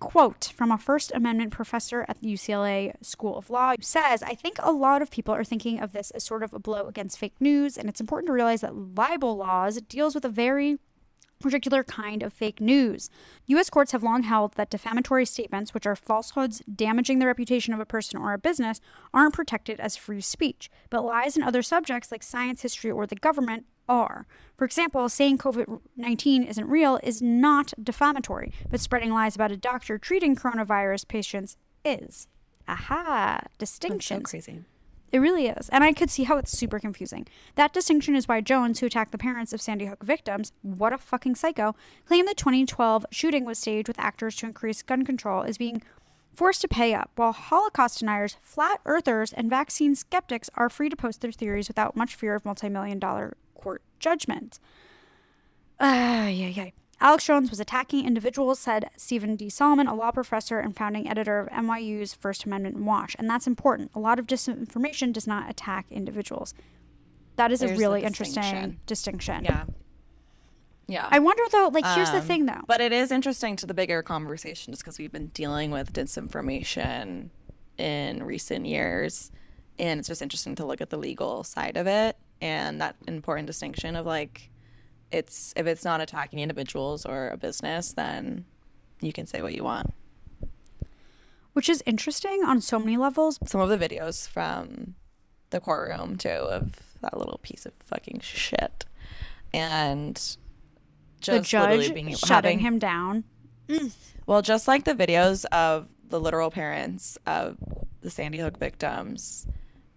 quote 0.02 0.52
from 0.56 0.72
a 0.72 0.78
First 0.78 1.12
Amendment 1.14 1.52
professor 1.52 2.06
at 2.10 2.20
the 2.20 2.34
UCLA 2.34 2.94
School 3.06 3.38
of 3.38 3.50
Law 3.50 3.76
who 3.78 3.82
says, 3.82 4.22
I 4.24 4.34
think 4.34 4.58
a 4.60 4.72
lot 4.72 5.02
of 5.02 5.12
people 5.12 5.34
are 5.34 5.46
thinking 5.46 5.80
of 5.80 5.94
this 5.94 6.12
as 6.12 6.24
sort 6.26 6.44
of 6.44 6.54
a 6.54 6.60
blow 6.60 6.88
against 6.88 7.20
fake 7.20 7.40
news, 7.40 7.78
and 7.78 7.88
it's 7.88 8.02
important 8.02 8.28
to 8.28 8.34
realize 8.34 8.62
that 8.62 8.76
libel 8.76 9.38
laws 9.38 9.80
deals 9.82 10.16
with 10.16 10.26
a 10.26 10.30
very 10.30 10.80
particular 11.40 11.84
kind 11.84 12.24
of 12.24 12.34
fake 12.34 12.60
news. 12.60 13.10
U.S. 13.48 13.70
courts 13.70 13.92
have 13.92 14.04
long 14.04 14.24
held 14.24 14.54
that 14.56 14.70
defamatory 14.70 15.26
statements, 15.26 15.74
which 15.74 15.86
are 15.86 15.96
falsehoods 15.96 16.62
damaging 16.74 17.20
the 17.20 17.28
reputation 17.28 17.74
of 17.74 17.80
a 17.80 17.86
person 17.86 18.20
or 18.20 18.34
a 18.34 18.38
business, 18.38 18.82
aren't 19.14 19.34
protected 19.34 19.80
as 19.80 19.96
free 19.96 20.22
speech, 20.22 20.70
but 20.90 21.04
lies 21.04 21.38
in 21.38 21.44
other 21.44 21.62
subjects 21.62 22.12
like 22.12 22.24
science, 22.24 22.62
history, 22.62 22.92
or 22.92 23.06
the 23.06 23.16
government 23.16 23.66
are. 23.91 24.25
For 24.58 24.65
example, 24.65 25.10
saying 25.10 25.39
COVID 25.39 25.82
19 25.97 26.43
isn't 26.43 26.67
real 26.67 26.99
is 27.04 27.21
not 27.21 27.73
defamatory, 27.82 28.51
but 28.69 28.80
spreading 28.80 29.12
lies 29.12 29.36
about 29.36 29.51
a 29.51 29.58
doctor 29.58 29.97
treating 29.97 30.36
coronavirus 30.36 31.08
patients 31.08 31.58
is. 31.84 32.27
Aha, 32.67 33.41
That's 33.93 34.06
so 34.06 34.38
crazy. 34.38 34.63
It 35.12 35.19
really 35.19 35.47
is. 35.47 35.67
And 35.69 35.84
I 35.84 35.91
could 35.91 36.10
see 36.10 36.23
how 36.23 36.38
it's 36.38 36.58
super 36.58 36.80
confusing. 36.80 37.27
That 37.56 37.73
distinction 37.73 38.15
is 38.15 38.30
why 38.30 38.39
Jones, 38.39 38.80
who 38.80 38.86
attacked 38.86 39.12
the 39.12 39.17
parents 39.17 39.51
of 39.51 39.60
Sandy 39.60 39.86
Hook 39.86 40.04
victims, 40.04 40.54
what 40.62 40.93
a 40.93 40.97
fucking 40.97 41.36
psycho, 41.36 41.75
claimed 42.06 42.30
the 42.30 42.34
2012 42.34 43.06
shooting 43.12 43.43
was 43.43 43.60
staged 43.60 43.89
with 43.89 43.99
actors 43.99 44.38
to 44.38 44.45
increase 44.45 44.82
gun 44.82 45.04
control, 45.04 45.41
is 45.41 45.58
being 45.58 45.82
forced 46.34 46.62
to 46.62 46.67
pay 46.69 46.93
up, 46.93 47.12
while 47.17 47.34
Holocaust 47.34 47.99
deniers, 47.99 48.38
flat 48.41 48.80
earthers, 48.86 49.34
and 49.34 49.49
vaccine 49.49 49.95
skeptics 49.95 50.49
are 50.56 50.69
free 50.69 50.88
to 50.88 50.95
post 50.95 51.19
their 51.19 51.32
theories 51.32 51.67
without 51.67 51.97
much 51.97 52.15
fear 52.15 52.36
of 52.36 52.45
multi 52.45 52.69
million 52.69 52.99
dollar 52.99 53.36
court 53.62 53.82
judgment. 54.00 54.60
Ah, 55.80 56.28
yeah, 56.28 56.47
yeah. 56.47 56.69
Alex 57.00 57.26
Jones 57.26 57.50
was 57.50 57.60
attacking 57.60 58.06
individuals, 58.06 58.60
said 58.60 58.89
Stephen 58.95 59.36
D. 59.36 59.50
Solomon, 59.50 59.88
a 59.88 59.95
law 59.95 60.12
professor 60.12 60.60
and 60.60 60.76
founding 60.76 61.10
editor 61.10 61.39
of 61.39 61.47
NYU's 61.50 62.13
First 62.13 62.43
Amendment 62.43 62.78
Watch. 62.78 63.15
And 63.17 63.28
that's 63.28 63.47
important. 63.47 63.89
A 63.95 64.00
lot 64.00 64.19
of 64.19 64.28
disinformation 64.28 65.12
does 65.12 65.26
not 65.26 65.50
attack 65.50 65.88
individuals. 65.89 66.54
That 67.38 67.52
is 67.52 67.62
There's 67.62 67.71
a 67.71 67.74
the 67.74 67.80
really 67.80 68.04
interesting 68.04 68.41
distinction. 68.43 68.80
distinction. 68.86 69.45
Yeah. 69.45 69.63
Yeah. 70.88 71.08
I 71.10 71.19
wonder 71.19 71.41
though, 71.52 71.69
like, 71.74 71.86
here's 71.86 72.12
the 72.12 72.17
Um, 72.17 72.24
thing 72.26 72.45
though. 72.45 72.62
But 72.67 72.82
it 72.82 72.91
is 72.91 73.12
interesting 73.12 73.56
to 73.56 73.65
the 73.65 73.74
bigger 73.74 74.04
conversation 74.04 74.71
just 74.74 74.84
because 74.84 75.00
we've 75.00 75.12
been 75.12 75.28
dealing 75.28 75.71
with 75.71 75.93
disinformation 75.93 77.30
in 77.80 78.21
recent 78.24 78.65
years. 78.67 79.32
And 79.80 80.00
it's 80.00 80.10
just 80.10 80.21
interesting 80.21 80.54
to 80.56 80.65
look 80.65 80.82
at 80.82 80.91
the 80.91 80.97
legal 80.97 81.43
side 81.43 81.78
of 81.78 81.88
it 81.88 82.17
and 82.41 82.82
that 82.82 82.95
important 83.08 83.47
distinction 83.47 83.95
of 83.95 84.06
like, 84.06 84.49
it's 85.12 85.54
if 85.56 85.67
it's 85.67 85.84
not 85.84 86.01
attacking 86.01 86.39
individuals 86.39 87.06
or 87.06 87.30
a 87.30 87.38
business, 87.38 87.93
then 87.93 88.45
you 89.01 89.13
can 89.13 89.25
say 89.25 89.41
what 89.41 89.54
you 89.54 89.63
want. 89.63 89.93
Which 91.54 91.69
is 91.69 91.84
interesting 91.86 92.43
on 92.45 92.62
so 92.62 92.80
many 92.80 92.97
levels. 92.97 93.38
Some 93.45 93.62
of 93.62 93.69
the 93.69 93.77
videos 93.77 94.27
from 94.27 94.95
the 95.49 95.60
courtroom 95.60 96.17
too 96.17 96.30
of 96.30 96.80
that 97.01 97.17
little 97.17 97.39
piece 97.43 97.65
of 97.65 97.73
fucking 97.80 98.21
shit, 98.21 98.86
and 99.54 100.15
just 101.19 101.51
the 101.51 101.58
literally 101.60 101.88
judge 101.88 101.93
being, 101.93 102.15
shutting 102.15 102.60
having, 102.60 102.60
him 102.60 102.80
down. 102.80 103.23
Well, 104.25 104.41
just 104.41 104.67
like 104.67 104.86
the 104.86 104.93
videos 104.93 105.45
of 105.51 105.88
the 106.08 106.19
literal 106.19 106.51
parents 106.51 107.17
of 107.25 107.58
the 108.01 108.10
Sandy 108.10 108.38
Hook 108.38 108.58
victims 108.58 109.45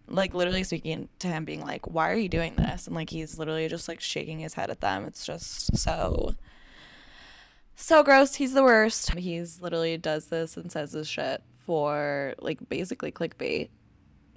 like 0.08 0.34
literally 0.34 0.64
speaking 0.64 1.08
to 1.18 1.28
him 1.28 1.44
being 1.44 1.60
like 1.60 1.86
why 1.86 2.10
are 2.10 2.16
you 2.16 2.28
doing 2.28 2.54
this? 2.56 2.86
And 2.86 2.94
like 2.94 3.10
he's 3.10 3.38
literally 3.38 3.68
just 3.68 3.88
like 3.88 4.00
shaking 4.00 4.40
his 4.40 4.54
head 4.54 4.70
at 4.70 4.80
them. 4.80 5.04
It's 5.04 5.24
just 5.24 5.76
so 5.76 6.34
so 7.76 8.02
gross. 8.02 8.34
He's 8.34 8.54
the 8.54 8.62
worst. 8.62 9.14
He's 9.14 9.60
literally 9.60 9.96
does 9.96 10.26
this 10.26 10.56
and 10.56 10.70
says 10.70 10.92
this 10.92 11.08
shit 11.08 11.42
for 11.58 12.34
like 12.38 12.68
basically 12.68 13.12
clickbait 13.12 13.70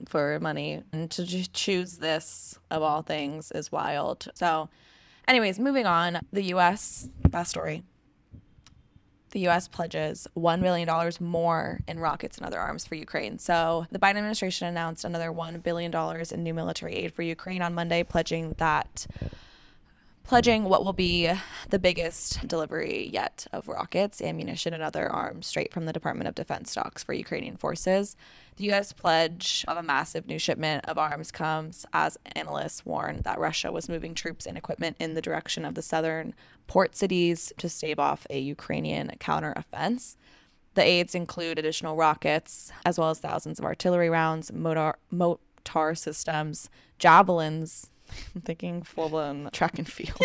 for 0.07 0.39
money. 0.39 0.83
And 0.91 1.09
to 1.11 1.25
choose 1.51 1.97
this 1.97 2.57
of 2.71 2.81
all 2.81 3.01
things 3.01 3.51
is 3.51 3.71
wild. 3.71 4.27
So 4.35 4.69
anyways 5.27 5.59
moving 5.59 5.85
on. 5.85 6.19
The 6.31 6.43
us 6.53 7.09
best 7.29 7.49
story 7.49 7.83
the 9.31 9.41
U.S. 9.41 9.67
pledges 9.67 10.27
$1 10.37 10.61
billion 10.61 10.89
more 11.19 11.81
in 11.87 11.99
rockets 11.99 12.37
and 12.37 12.45
other 12.45 12.59
arms 12.59 12.85
for 12.85 12.95
Ukraine. 12.95 13.39
So 13.39 13.85
the 13.91 13.99
Biden 13.99 14.17
administration 14.17 14.67
announced 14.67 15.03
another 15.03 15.31
$1 15.31 15.63
billion 15.63 15.93
in 16.31 16.43
new 16.43 16.53
military 16.53 16.95
aid 16.95 17.13
for 17.13 17.21
Ukraine 17.21 17.61
on 17.61 17.73
Monday, 17.73 18.03
pledging 18.03 18.55
that 18.57 19.07
pledging 20.23 20.65
what 20.65 20.83
will 20.83 20.93
be 20.93 21.31
the 21.69 21.79
biggest 21.79 22.45
delivery 22.45 23.09
yet 23.13 23.47
of 23.53 23.69
rockets, 23.69 24.21
ammunition, 24.21 24.73
and 24.73 24.83
other 24.83 25.09
arms 25.09 25.47
straight 25.47 25.71
from 25.71 25.85
the 25.85 25.93
Department 25.93 26.27
of 26.27 26.35
Defense 26.35 26.69
stocks 26.69 27.01
for 27.01 27.13
Ukrainian 27.13 27.55
forces. 27.55 28.17
The 28.57 28.65
U.S. 28.65 28.91
pledge 28.91 29.63
of 29.67 29.77
a 29.77 29.83
massive 29.83 30.25
new 30.25 30.39
shipment 30.39 30.85
of 30.85 30.97
arms 30.97 31.31
comes 31.31 31.85
as 31.93 32.17
analysts 32.35 32.83
warn 32.83 33.21
that 33.23 33.39
Russia 33.39 33.71
was 33.71 33.87
moving 33.87 34.15
troops 34.15 34.47
and 34.47 34.57
equipment 34.57 34.97
in 34.99 35.13
the 35.13 35.21
direction 35.21 35.63
of 35.63 35.75
the 35.75 35.83
southern 35.83 36.33
port 36.65 36.95
cities 36.95 37.53
to 37.57 37.69
stave 37.69 37.99
off 37.99 38.25
a 38.31 38.39
Ukrainian 38.39 39.11
counteroffense. 39.19 40.15
The 40.73 40.83
aids 40.83 41.13
include 41.13 41.59
additional 41.59 41.95
rockets, 41.95 42.71
as 42.83 42.97
well 42.97 43.11
as 43.11 43.19
thousands 43.19 43.59
of 43.59 43.65
artillery 43.65 44.09
rounds, 44.09 44.51
motor, 44.51 44.95
motor 45.11 45.93
systems, 45.93 46.69
javelins, 46.97 47.91
I'm 48.35 48.41
thinking 48.41 48.81
full 48.81 49.09
blown 49.09 49.49
track 49.53 49.77
and 49.77 49.87
field, 49.87 50.19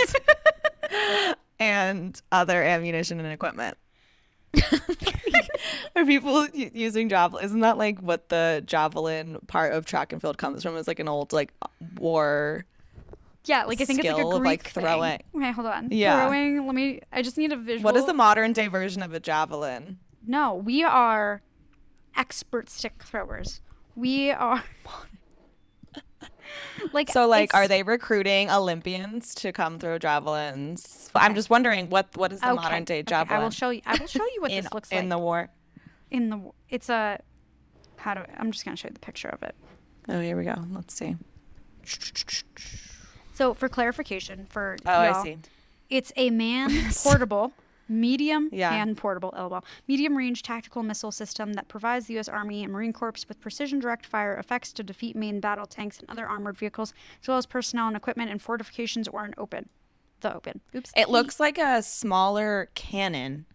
and 1.58 2.20
other 2.30 2.62
ammunition 2.62 3.20
and 3.20 3.28
equipment. 3.28 3.76
Are 5.96 6.04
people 6.04 6.46
using 6.48 7.08
javelin? 7.08 7.44
Isn't 7.44 7.60
that 7.60 7.78
like 7.78 7.98
what 8.00 8.28
the 8.28 8.62
javelin 8.66 9.38
part 9.46 9.72
of 9.72 9.86
track 9.86 10.12
and 10.12 10.20
field 10.20 10.38
comes 10.38 10.62
from? 10.62 10.76
It's 10.76 10.88
like 10.88 10.98
an 10.98 11.08
old 11.08 11.32
like 11.32 11.52
war. 11.98 12.64
Yeah, 13.44 13.64
like 13.64 13.80
I 13.80 13.84
think 13.84 13.98
it's 13.98 14.08
like 14.08 14.14
a 14.14 14.20
skill 14.20 14.36
of, 14.36 14.40
Greek 14.40 14.50
like, 14.50 14.68
thing. 14.68 14.84
throwing. 14.84 15.22
Okay, 15.34 15.52
hold 15.52 15.66
on. 15.66 15.88
Yeah. 15.90 16.26
Throwing. 16.26 16.66
Let 16.66 16.74
me. 16.74 17.00
I 17.12 17.22
just 17.22 17.36
need 17.36 17.52
a 17.52 17.56
visual. 17.56 17.84
What 17.84 17.96
is 17.96 18.06
the 18.06 18.14
modern 18.14 18.52
day 18.52 18.68
version 18.68 19.02
of 19.02 19.12
a 19.12 19.20
javelin? 19.20 19.98
No, 20.26 20.54
we 20.54 20.84
are 20.84 21.42
expert 22.16 22.70
stick 22.70 23.02
throwers. 23.02 23.60
We 23.96 24.30
are. 24.30 24.62
Like 26.92 27.10
So 27.10 27.26
like, 27.26 27.54
are 27.54 27.68
they 27.68 27.82
recruiting 27.82 28.50
Olympians 28.50 29.34
to 29.36 29.52
come 29.52 29.78
throw 29.78 29.98
javelins? 29.98 31.10
I'm 31.14 31.34
just 31.34 31.50
wondering 31.50 31.90
what 31.90 32.16
what 32.16 32.32
is 32.32 32.40
the 32.40 32.46
Okay, 32.52 32.54
modern 32.62 32.84
day 32.84 32.98
okay, 33.00 33.02
javelin 33.10 33.40
I 33.40 33.42
will 33.42 33.50
show 33.50 33.70
you. 33.70 33.82
I 33.86 33.96
will 33.98 34.06
show 34.06 34.24
you 34.24 34.40
what 34.42 34.50
in, 34.50 34.64
this 34.64 34.72
looks 34.72 34.90
like 34.92 35.02
in 35.02 35.08
the 35.08 35.18
war? 35.18 35.48
in 36.10 36.30
the. 36.30 36.50
It's 36.68 36.88
a. 36.88 37.20
How 37.96 38.14
do 38.14 38.20
I, 38.20 38.26
i'm 38.38 38.50
just 38.50 38.64
gonna 38.64 38.76
show 38.76 38.88
you 38.88 38.94
the 38.94 39.00
picture 39.00 39.28
of 39.28 39.42
it. 39.42 39.54
Oh, 40.08 40.20
here 40.20 40.36
we 40.36 40.44
go. 40.44 40.56
Let's 40.72 40.94
see. 40.94 41.16
So 43.34 43.54
for 43.54 43.68
clarification, 43.68 44.46
for 44.48 44.76
Oh, 44.86 44.90
I 44.92 45.22
see. 45.22 45.38
It's 45.88 46.12
a 46.16 46.30
man 46.30 46.70
portable, 47.02 47.52
medium 47.92 48.48
Yeah. 48.52 48.72
and 48.74 48.96
portable 48.96 49.33
LOL, 49.37 49.64
medium 49.87 50.16
range 50.16 50.42
tactical 50.42 50.83
missile 50.83 51.12
system 51.12 51.52
that 51.55 51.68
provides 51.68 52.07
the 52.07 52.14
U.S. 52.14 52.28
Army 52.28 52.62
and 52.64 52.72
Marine 52.72 52.92
Corps 52.92 53.24
with 53.28 53.40
precision 53.40 53.78
direct 53.78 54.07
fire 54.07 54.35
effects 54.37 54.72
to 54.74 54.83
defeat 54.83 55.14
main 55.14 55.38
battle 55.40 55.66
tanks 55.66 55.98
and 56.00 56.09
other 56.11 56.26
armored 56.26 56.57
vehicles, 56.57 56.92
as 57.20 57.28
well 57.28 57.38
as 57.38 57.46
personnel 57.46 57.87
and 57.88 57.96
equipment 57.96 58.31
in 58.31 58.38
fortifications 58.38 59.07
or 59.09 59.24
in 59.24 59.35
open. 59.38 59.68
The 60.20 60.35
open. 60.35 60.61
Oops. 60.74 60.90
It 60.96 61.09
looks 61.09 61.38
like 61.40 61.59
a 61.59 61.83
smaller 61.83 62.70
cannon 62.74 63.46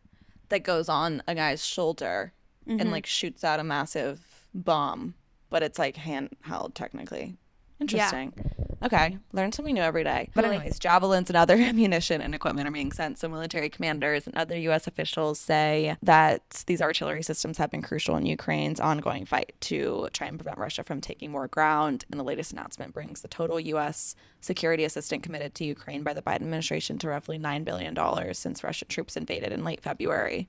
that 0.50 0.63
goes 0.63 0.89
on 0.89 1.23
a 1.28 1.36
guy's 1.36 1.65
shoulder 1.65 2.34
Mm-hmm. 2.67 2.82
and 2.82 2.91
like 2.91 3.06
shoots 3.06 3.45
out 3.45 3.62
a 3.62 3.63
massive 3.63 4.45
bomb, 4.54 5.13
but 5.50 5.63
it's 5.63 5.80
like 5.80 5.95
handheld 5.95 6.73
technically. 6.73 7.38
Interesting. 7.80 8.34
Okay, 8.83 9.17
learn 9.33 9.51
something 9.51 9.73
new 9.73 9.81
every 9.81 10.03
day. 10.03 10.29
But 10.35 10.45
anyways, 10.45 10.77
javelins 10.77 11.31
and 11.31 11.37
other 11.37 11.55
ammunition 11.57 12.21
and 12.21 12.35
equipment 12.35 12.67
are 12.67 12.71
being 12.71 12.91
sent. 12.91 13.17
So 13.17 13.27
military 13.27 13.69
commanders 13.69 14.27
and 14.27 14.37
other 14.37 14.55
U.S. 14.57 14.85
officials 14.85 15.39
say 15.39 15.97
that 16.03 16.63
these 16.67 16.79
artillery 16.79 17.23
systems 17.23 17.57
have 17.57 17.71
been 17.71 17.81
crucial 17.81 18.15
in 18.17 18.27
Ukraine's 18.27 18.79
ongoing 18.79 19.25
fight 19.25 19.55
to 19.61 20.09
try 20.13 20.27
and 20.27 20.37
prevent 20.37 20.59
Russia 20.59 20.83
from 20.83 21.01
taking 21.01 21.31
more 21.31 21.47
ground. 21.47 22.05
And 22.11 22.19
the 22.19 22.23
latest 22.23 22.51
announcement 22.51 22.93
brings 22.93 23.21
the 23.21 23.27
total 23.27 23.59
U.S. 23.59 24.15
security 24.41 24.83
assistance 24.83 25.23
committed 25.23 25.55
to 25.55 25.65
Ukraine 25.65 26.03
by 26.03 26.13
the 26.13 26.21
Biden 26.21 26.35
administration 26.35 26.99
to 26.99 27.07
roughly 27.07 27.39
$9 27.39 27.65
billion 27.65 27.95
since 28.35 28.63
Russian 28.63 28.87
troops 28.89 29.17
invaded 29.17 29.51
in 29.51 29.63
late 29.63 29.81
February. 29.81 30.47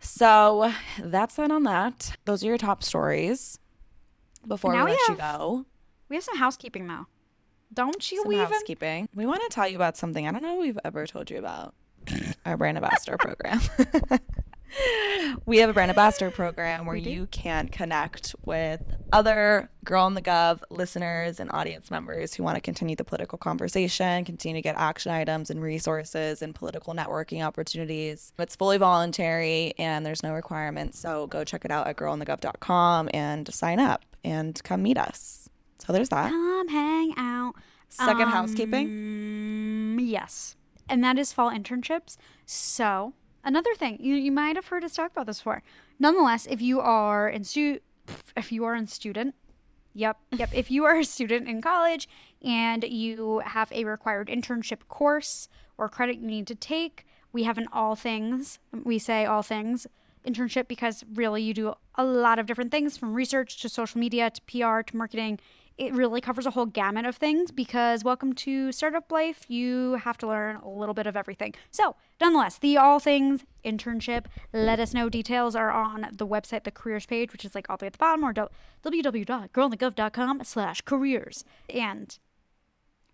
So 0.00 0.72
that's 0.98 1.36
that 1.36 1.52
on 1.52 1.62
that. 1.64 2.16
Those 2.24 2.42
are 2.42 2.46
your 2.46 2.58
top 2.58 2.82
stories. 2.82 3.58
Before 4.48 4.72
we 4.72 4.78
we 4.78 4.90
let 4.90 5.08
you 5.08 5.16
go, 5.16 5.66
We 6.08 6.16
have 6.16 6.24
some 6.24 6.38
housekeeping 6.38 6.86
though. 6.88 7.06
Don't 7.72 8.10
you 8.10 8.22
some 8.22 8.32
even? 8.32 8.46
housekeeping. 8.46 9.08
We 9.14 9.26
want 9.26 9.42
to 9.42 9.48
tell 9.48 9.68
you 9.68 9.76
about 9.76 9.96
something 9.96 10.26
I 10.26 10.32
don't 10.32 10.42
know 10.42 10.54
if 10.54 10.60
we've 10.60 10.78
ever 10.84 11.06
told 11.06 11.30
you 11.30 11.38
about 11.38 11.74
our 12.46 12.56
brand 12.56 12.76
ambassador 12.76 13.16
program. 13.16 13.60
we 15.46 15.58
have 15.58 15.70
a 15.70 15.72
brand 15.72 15.90
ambassador 15.90 16.30
program 16.30 16.86
where 16.86 16.96
you 16.96 17.26
can 17.30 17.68
connect 17.68 18.34
with 18.44 18.82
other 19.12 19.70
Girl 19.84 20.06
in 20.06 20.14
the 20.14 20.22
Gov 20.22 20.60
listeners 20.70 21.40
and 21.40 21.50
audience 21.52 21.90
members 21.90 22.34
who 22.34 22.42
want 22.42 22.56
to 22.56 22.60
continue 22.60 22.96
the 22.96 23.04
political 23.04 23.38
conversation, 23.38 24.24
continue 24.24 24.58
to 24.58 24.62
get 24.62 24.76
action 24.76 25.12
items 25.12 25.50
and 25.50 25.62
resources 25.62 26.42
and 26.42 26.54
political 26.54 26.94
networking 26.94 27.44
opportunities. 27.44 28.32
It's 28.38 28.56
fully 28.56 28.78
voluntary 28.78 29.74
and 29.78 30.04
there's 30.04 30.22
no 30.22 30.32
requirements. 30.32 30.98
So 30.98 31.26
go 31.26 31.44
check 31.44 31.64
it 31.64 31.70
out 31.70 31.86
at 31.86 31.96
girlinthegov.com 31.96 33.10
and 33.12 33.52
sign 33.52 33.80
up 33.80 34.04
and 34.24 34.62
come 34.62 34.82
meet 34.82 34.98
us. 34.98 35.49
So 35.90 35.94
there's 35.94 36.08
that. 36.10 36.30
Come 36.30 36.68
hang 36.68 37.14
out. 37.16 37.54
Second 37.88 38.28
housekeeping. 38.28 38.86
Um, 38.86 39.98
yes. 40.00 40.54
And 40.88 41.02
that 41.02 41.18
is 41.18 41.32
fall 41.32 41.50
internships. 41.50 42.16
So, 42.46 43.14
another 43.42 43.74
thing, 43.74 43.98
you, 43.98 44.14
you 44.14 44.30
might 44.30 44.54
have 44.54 44.68
heard 44.68 44.84
us 44.84 44.94
talk 44.94 45.10
about 45.10 45.26
this 45.26 45.38
before. 45.38 45.64
Nonetheless, 45.98 46.46
if 46.48 46.62
you 46.62 46.78
are 46.78 47.28
in 47.28 47.42
stu- 47.42 47.80
if 48.36 48.52
you 48.52 48.62
are 48.62 48.76
in 48.76 48.86
student, 48.86 49.34
yep, 49.92 50.18
yep, 50.30 50.50
if 50.54 50.70
you 50.70 50.84
are 50.84 50.96
a 51.00 51.04
student 51.04 51.48
in 51.48 51.60
college 51.60 52.08
and 52.40 52.84
you 52.84 53.40
have 53.44 53.72
a 53.72 53.84
required 53.84 54.28
internship 54.28 54.86
course 54.86 55.48
or 55.76 55.88
credit 55.88 56.18
you 56.18 56.28
need 56.28 56.46
to 56.46 56.54
take, 56.54 57.04
we 57.32 57.42
have 57.42 57.58
an 57.58 57.66
all 57.72 57.96
things, 57.96 58.60
we 58.84 59.00
say 59.00 59.26
all 59.26 59.42
things 59.42 59.88
internship 60.24 60.68
because 60.68 61.04
really 61.14 61.42
you 61.42 61.54
do 61.54 61.74
a 61.96 62.04
lot 62.04 62.38
of 62.38 62.46
different 62.46 62.70
things 62.70 62.96
from 62.96 63.14
research 63.14 63.60
to 63.60 63.68
social 63.68 63.98
media 63.98 64.30
to 64.30 64.40
PR 64.42 64.82
to 64.82 64.96
marketing. 64.96 65.40
It 65.80 65.92
really 65.94 66.20
covers 66.20 66.44
a 66.44 66.50
whole 66.50 66.66
gamut 66.66 67.06
of 67.06 67.16
things 67.16 67.50
because 67.50 68.04
welcome 68.04 68.34
to 68.34 68.70
startup 68.70 69.10
life. 69.10 69.46
You 69.48 69.94
have 69.94 70.18
to 70.18 70.26
learn 70.26 70.56
a 70.56 70.68
little 70.68 70.92
bit 70.92 71.06
of 71.06 71.16
everything. 71.16 71.54
So, 71.70 71.96
nonetheless, 72.20 72.58
the 72.58 72.76
all 72.76 73.00
things 73.00 73.46
internship, 73.64 74.26
let 74.52 74.78
us 74.78 74.92
know. 74.92 75.08
Details 75.08 75.56
are 75.56 75.70
on 75.70 76.08
the 76.12 76.26
website, 76.26 76.64
the 76.64 76.70
careers 76.70 77.06
page, 77.06 77.32
which 77.32 77.46
is 77.46 77.54
like 77.54 77.70
all 77.70 77.78
the 77.78 77.84
way 77.84 77.86
at 77.86 77.94
the 77.94 77.98
bottom, 77.98 78.22
or 78.22 78.34
www.girlinthegov.com 78.34 80.44
slash 80.44 80.82
careers. 80.82 81.46
And 81.70 82.18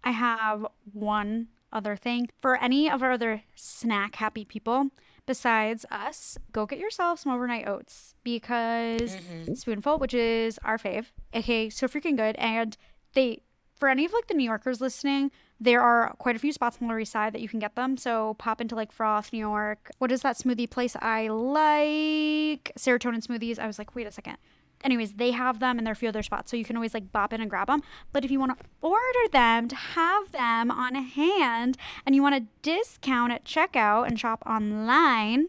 I 0.03 0.11
have 0.11 0.67
one 0.93 1.47
other 1.73 1.95
thing. 1.95 2.31
For 2.43 2.57
any 2.57 2.91
of 2.91 3.01
our 3.01 3.13
other 3.13 3.45
snack 3.55 4.17
happy 4.17 4.45
people 4.45 4.91
besides 5.27 5.85
us, 5.91 6.39
go 6.53 6.67
get 6.67 6.79
yourself 6.79 7.21
some 7.21 7.33
overnight 7.33 7.69
oats 7.69 8.15
because 8.25 9.17
mm-hmm. 9.17 9.55
Spoonful, 9.55 9.99
which 9.99 10.15
is 10.15 10.59
our 10.65 10.79
fave, 10.79 11.07
okay, 11.35 11.69
so 11.69 11.87
freaking 11.87 12.17
good, 12.17 12.37
and 12.37 12.77
they 13.15 13.43
for 13.77 13.89
any 13.89 14.05
of 14.05 14.13
like 14.13 14.27
the 14.27 14.35
New 14.35 14.45
Yorkers 14.45 14.81
listening, 14.81 15.31
there 15.61 15.83
are 15.83 16.15
quite 16.19 16.37
a 16.37 16.39
few 16.39 16.53
spots 16.53 16.79
on 16.81 16.87
the 16.87 16.93
Lower 16.93 17.01
East 17.01 17.13
Side 17.13 17.35
that 17.35 17.41
you 17.41 17.49
can 17.49 17.59
get 17.59 17.75
them. 17.75 17.97
So 17.97 18.35
pop 18.39 18.61
into 18.61 18.75
like 18.75 18.91
Froth, 18.91 19.33
New 19.33 19.39
York. 19.39 19.91
What 19.99 20.13
is 20.13 20.23
that 20.23 20.37
smoothie 20.39 20.69
place 20.69 20.97
I 21.01 21.29
like? 21.29 22.73
Serotonin 22.79 23.25
smoothies. 23.27 23.59
I 23.59 23.67
was 23.67 23.79
like, 23.79 23.95
wait 23.95 24.07
a 24.07 24.13
second. 24.13 24.39
Anyways, 24.87 25.15
they 25.15 25.33
have 25.33 25.59
them 25.59 25.85
are 25.85 25.91
a 25.91 25.97
few 25.97 26.09
other 26.09 26.23
spots, 26.23 26.49
so 26.49 26.57
you 26.57 26.65
can 26.65 26.77
always 26.77 26.95
like 26.95 27.11
bop 27.11 27.33
in 27.33 27.41
and 27.41 27.51
grab 27.51 27.67
them. 27.67 27.83
But 28.13 28.25
if 28.25 28.31
you 28.31 28.39
want 28.39 28.57
to 28.57 28.65
order 28.81 29.29
them 29.33 29.67
to 29.67 29.75
have 29.75 30.31
them 30.31 30.71
on 30.71 30.95
hand 30.95 31.77
and 32.07 32.15
you 32.15 32.23
want 32.23 32.37
a 32.37 32.47
discount 32.63 33.33
at 33.33 33.45
checkout 33.45 34.07
and 34.07 34.17
shop 34.19 34.45
online, 34.47 35.49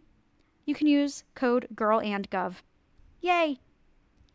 you 0.65 0.73
can 0.73 0.87
use 0.87 1.23
code 1.35 1.67
Girl 1.75 2.01
and 2.01 2.27
Gov. 2.31 2.55
Yay! 3.21 3.59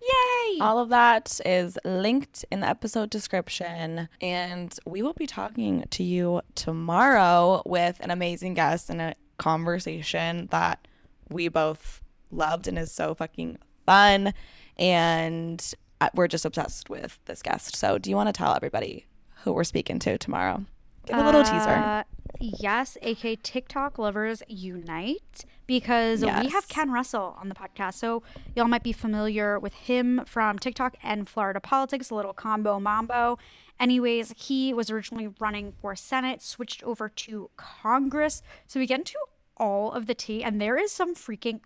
Yay! 0.00 0.60
All 0.60 0.78
of 0.78 0.88
that 0.90 1.40
is 1.44 1.76
linked 1.84 2.44
in 2.52 2.60
the 2.60 2.68
episode 2.68 3.10
description. 3.10 4.08
And 4.20 4.79
we 4.87 5.02
will 5.02 5.14
be 5.14 5.27
talking 5.27 5.85
to 5.90 6.04
you 6.04 6.42
tomorrow 6.54 7.62
with 7.66 7.98
an 7.98 8.12
amazing 8.12 8.54
guest 8.54 8.88
and 8.88 9.02
a 9.02 9.14
conversation 9.37 10.46
that 10.52 10.87
we 11.29 11.48
both 11.48 12.04
loved 12.31 12.68
and 12.68 12.79
is 12.79 12.92
so 12.92 13.16
fucking 13.16 13.58
fun. 13.85 14.33
And 14.79 15.75
we're 16.14 16.29
just 16.29 16.44
obsessed 16.44 16.90
with 16.90 17.18
this 17.27 17.42
guest. 17.42 17.77
So, 17.77 17.98
do 17.98 18.10
you 18.10 18.16
want 18.16 18.29
to 18.29 18.33
tell 18.33 18.54
everybody 18.54 19.06
who 19.44 19.52
we're 19.52 19.64
speaking 19.64 19.98
to 20.00 20.18
tomorrow? 20.18 20.64
Give 21.06 21.18
a 21.18 21.25
little 21.25 21.42
teaser. 21.42 21.68
Uh, 21.68 22.02
Yes, 22.40 22.98
aka 23.02 23.37
TikTok 23.37 23.98
lovers 23.98 24.42
unite 24.48 25.44
because 25.66 26.23
we 26.42 26.48
have 26.48 26.66
Ken 26.66 26.90
Russell 26.90 27.37
on 27.40 27.48
the 27.48 27.54
podcast. 27.54 27.94
So 27.94 28.23
y'all 28.56 28.66
might 28.66 28.83
be 28.83 28.92
familiar 28.92 29.60
with 29.60 29.75
him 29.75 30.23
from 30.27 30.58
TikTok 30.58 30.96
and 31.04 31.29
Florida 31.29 31.60
politics, 31.60 32.10
a 32.10 32.14
little 32.16 32.33
combo 32.33 32.81
mambo. 32.81 33.38
Anyways, 33.79 34.35
he 34.37 34.75
was 34.75 34.90
originally 34.90 35.29
running 35.38 35.73
for 35.81 35.94
Senate, 35.94 36.42
switched 36.42 36.83
over 36.83 37.08
to 37.08 37.50
Congress. 37.56 38.42
So 38.66 38.81
we 38.81 38.87
get 38.87 39.00
into 39.00 39.18
all 39.56 39.92
of 39.92 40.06
the 40.06 40.14
tea, 40.14 40.42
and 40.42 40.60
there 40.60 40.77
is 40.77 40.90
some 40.90 41.14
freaking 41.14 41.60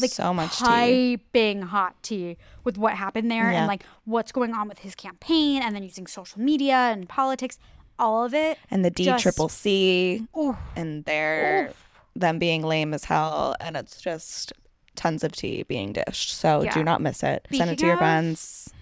like 0.00 0.10
so 0.10 0.34
much 0.34 0.58
tea. 0.58 0.64
piping 0.64 1.62
hot 1.62 1.94
tea 2.02 2.36
with 2.64 2.76
what 2.78 2.94
happened 2.94 3.30
there 3.30 3.50
Yeah. 3.52 3.58
and 3.60 3.66
like 3.68 3.84
what's 4.04 4.32
going 4.32 4.52
on 4.54 4.68
with 4.68 4.80
his 4.80 4.94
campaign 4.94 5.62
and 5.62 5.74
then 5.74 5.82
using 5.82 6.06
social 6.06 6.40
media 6.40 6.74
and 6.76 7.08
politics 7.08 7.58
all 7.98 8.24
of 8.24 8.34
it 8.34 8.58
And 8.70 8.84
the 8.84 8.90
D 8.90 9.04
just- 9.04 9.22
triple 9.22 9.48
C 9.48 10.26
Oof. 10.36 10.56
and 10.76 11.04
they're 11.04 11.72
them 12.16 12.38
being 12.38 12.62
lame 12.62 12.92
as 12.94 13.04
hell 13.04 13.56
and 13.60 13.76
it's 13.76 14.00
just 14.00 14.52
tons 14.96 15.24
of 15.24 15.32
tea 15.32 15.64
being 15.64 15.92
dished. 15.92 16.30
So 16.34 16.62
Yeah. 16.62 16.72
do 16.74 16.84
not 16.84 17.00
miss 17.00 17.22
it. 17.24 17.46
Send 17.52 17.70
it 17.70 17.78
to 17.80 17.86
your 17.86 17.96
friends. 17.96 18.72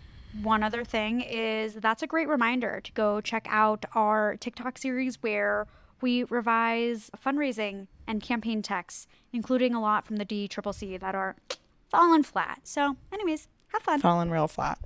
one 0.43 0.63
other 0.63 0.83
thing 0.83 1.21
is 1.21 1.75
that's 1.75 2.03
a 2.03 2.07
great 2.07 2.27
reminder 2.27 2.81
to 2.83 2.93
go 2.93 3.21
check 3.21 3.47
out 3.51 3.85
our 3.95 4.37
TikTok 4.37 4.79
series 4.79 5.23
where 5.23 5.67
we 6.03 6.25
revise 6.25 7.11
fundraising 7.25 7.87
and 8.07 8.21
campaign 8.21 8.61
texts, 8.61 9.07
including 9.33 9.75
a 9.75 9.81
lot 9.81 10.05
from 10.05 10.17
the 10.17 10.25
D 10.25 10.49
Triple 10.49 10.73
C 10.73 10.97
that 10.97 11.15
are 11.15 11.37
falling 11.91 12.23
flat. 12.23 12.61
So, 12.65 12.97
anyways, 13.13 13.49
have 13.69 13.83
fun. 13.83 14.01
Falling 14.01 14.31
real 14.31 14.49
flat. 14.49 14.79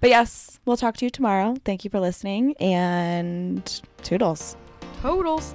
But 0.00 0.10
yes, 0.10 0.58
we'll 0.64 0.76
talk 0.76 0.96
to 0.96 1.04
you 1.04 1.10
tomorrow. 1.10 1.56
Thank 1.64 1.84
you 1.84 1.90
for 1.90 2.00
listening 2.00 2.56
and 2.56 3.64
toodles. 4.02 4.56
Totals. 5.00 5.54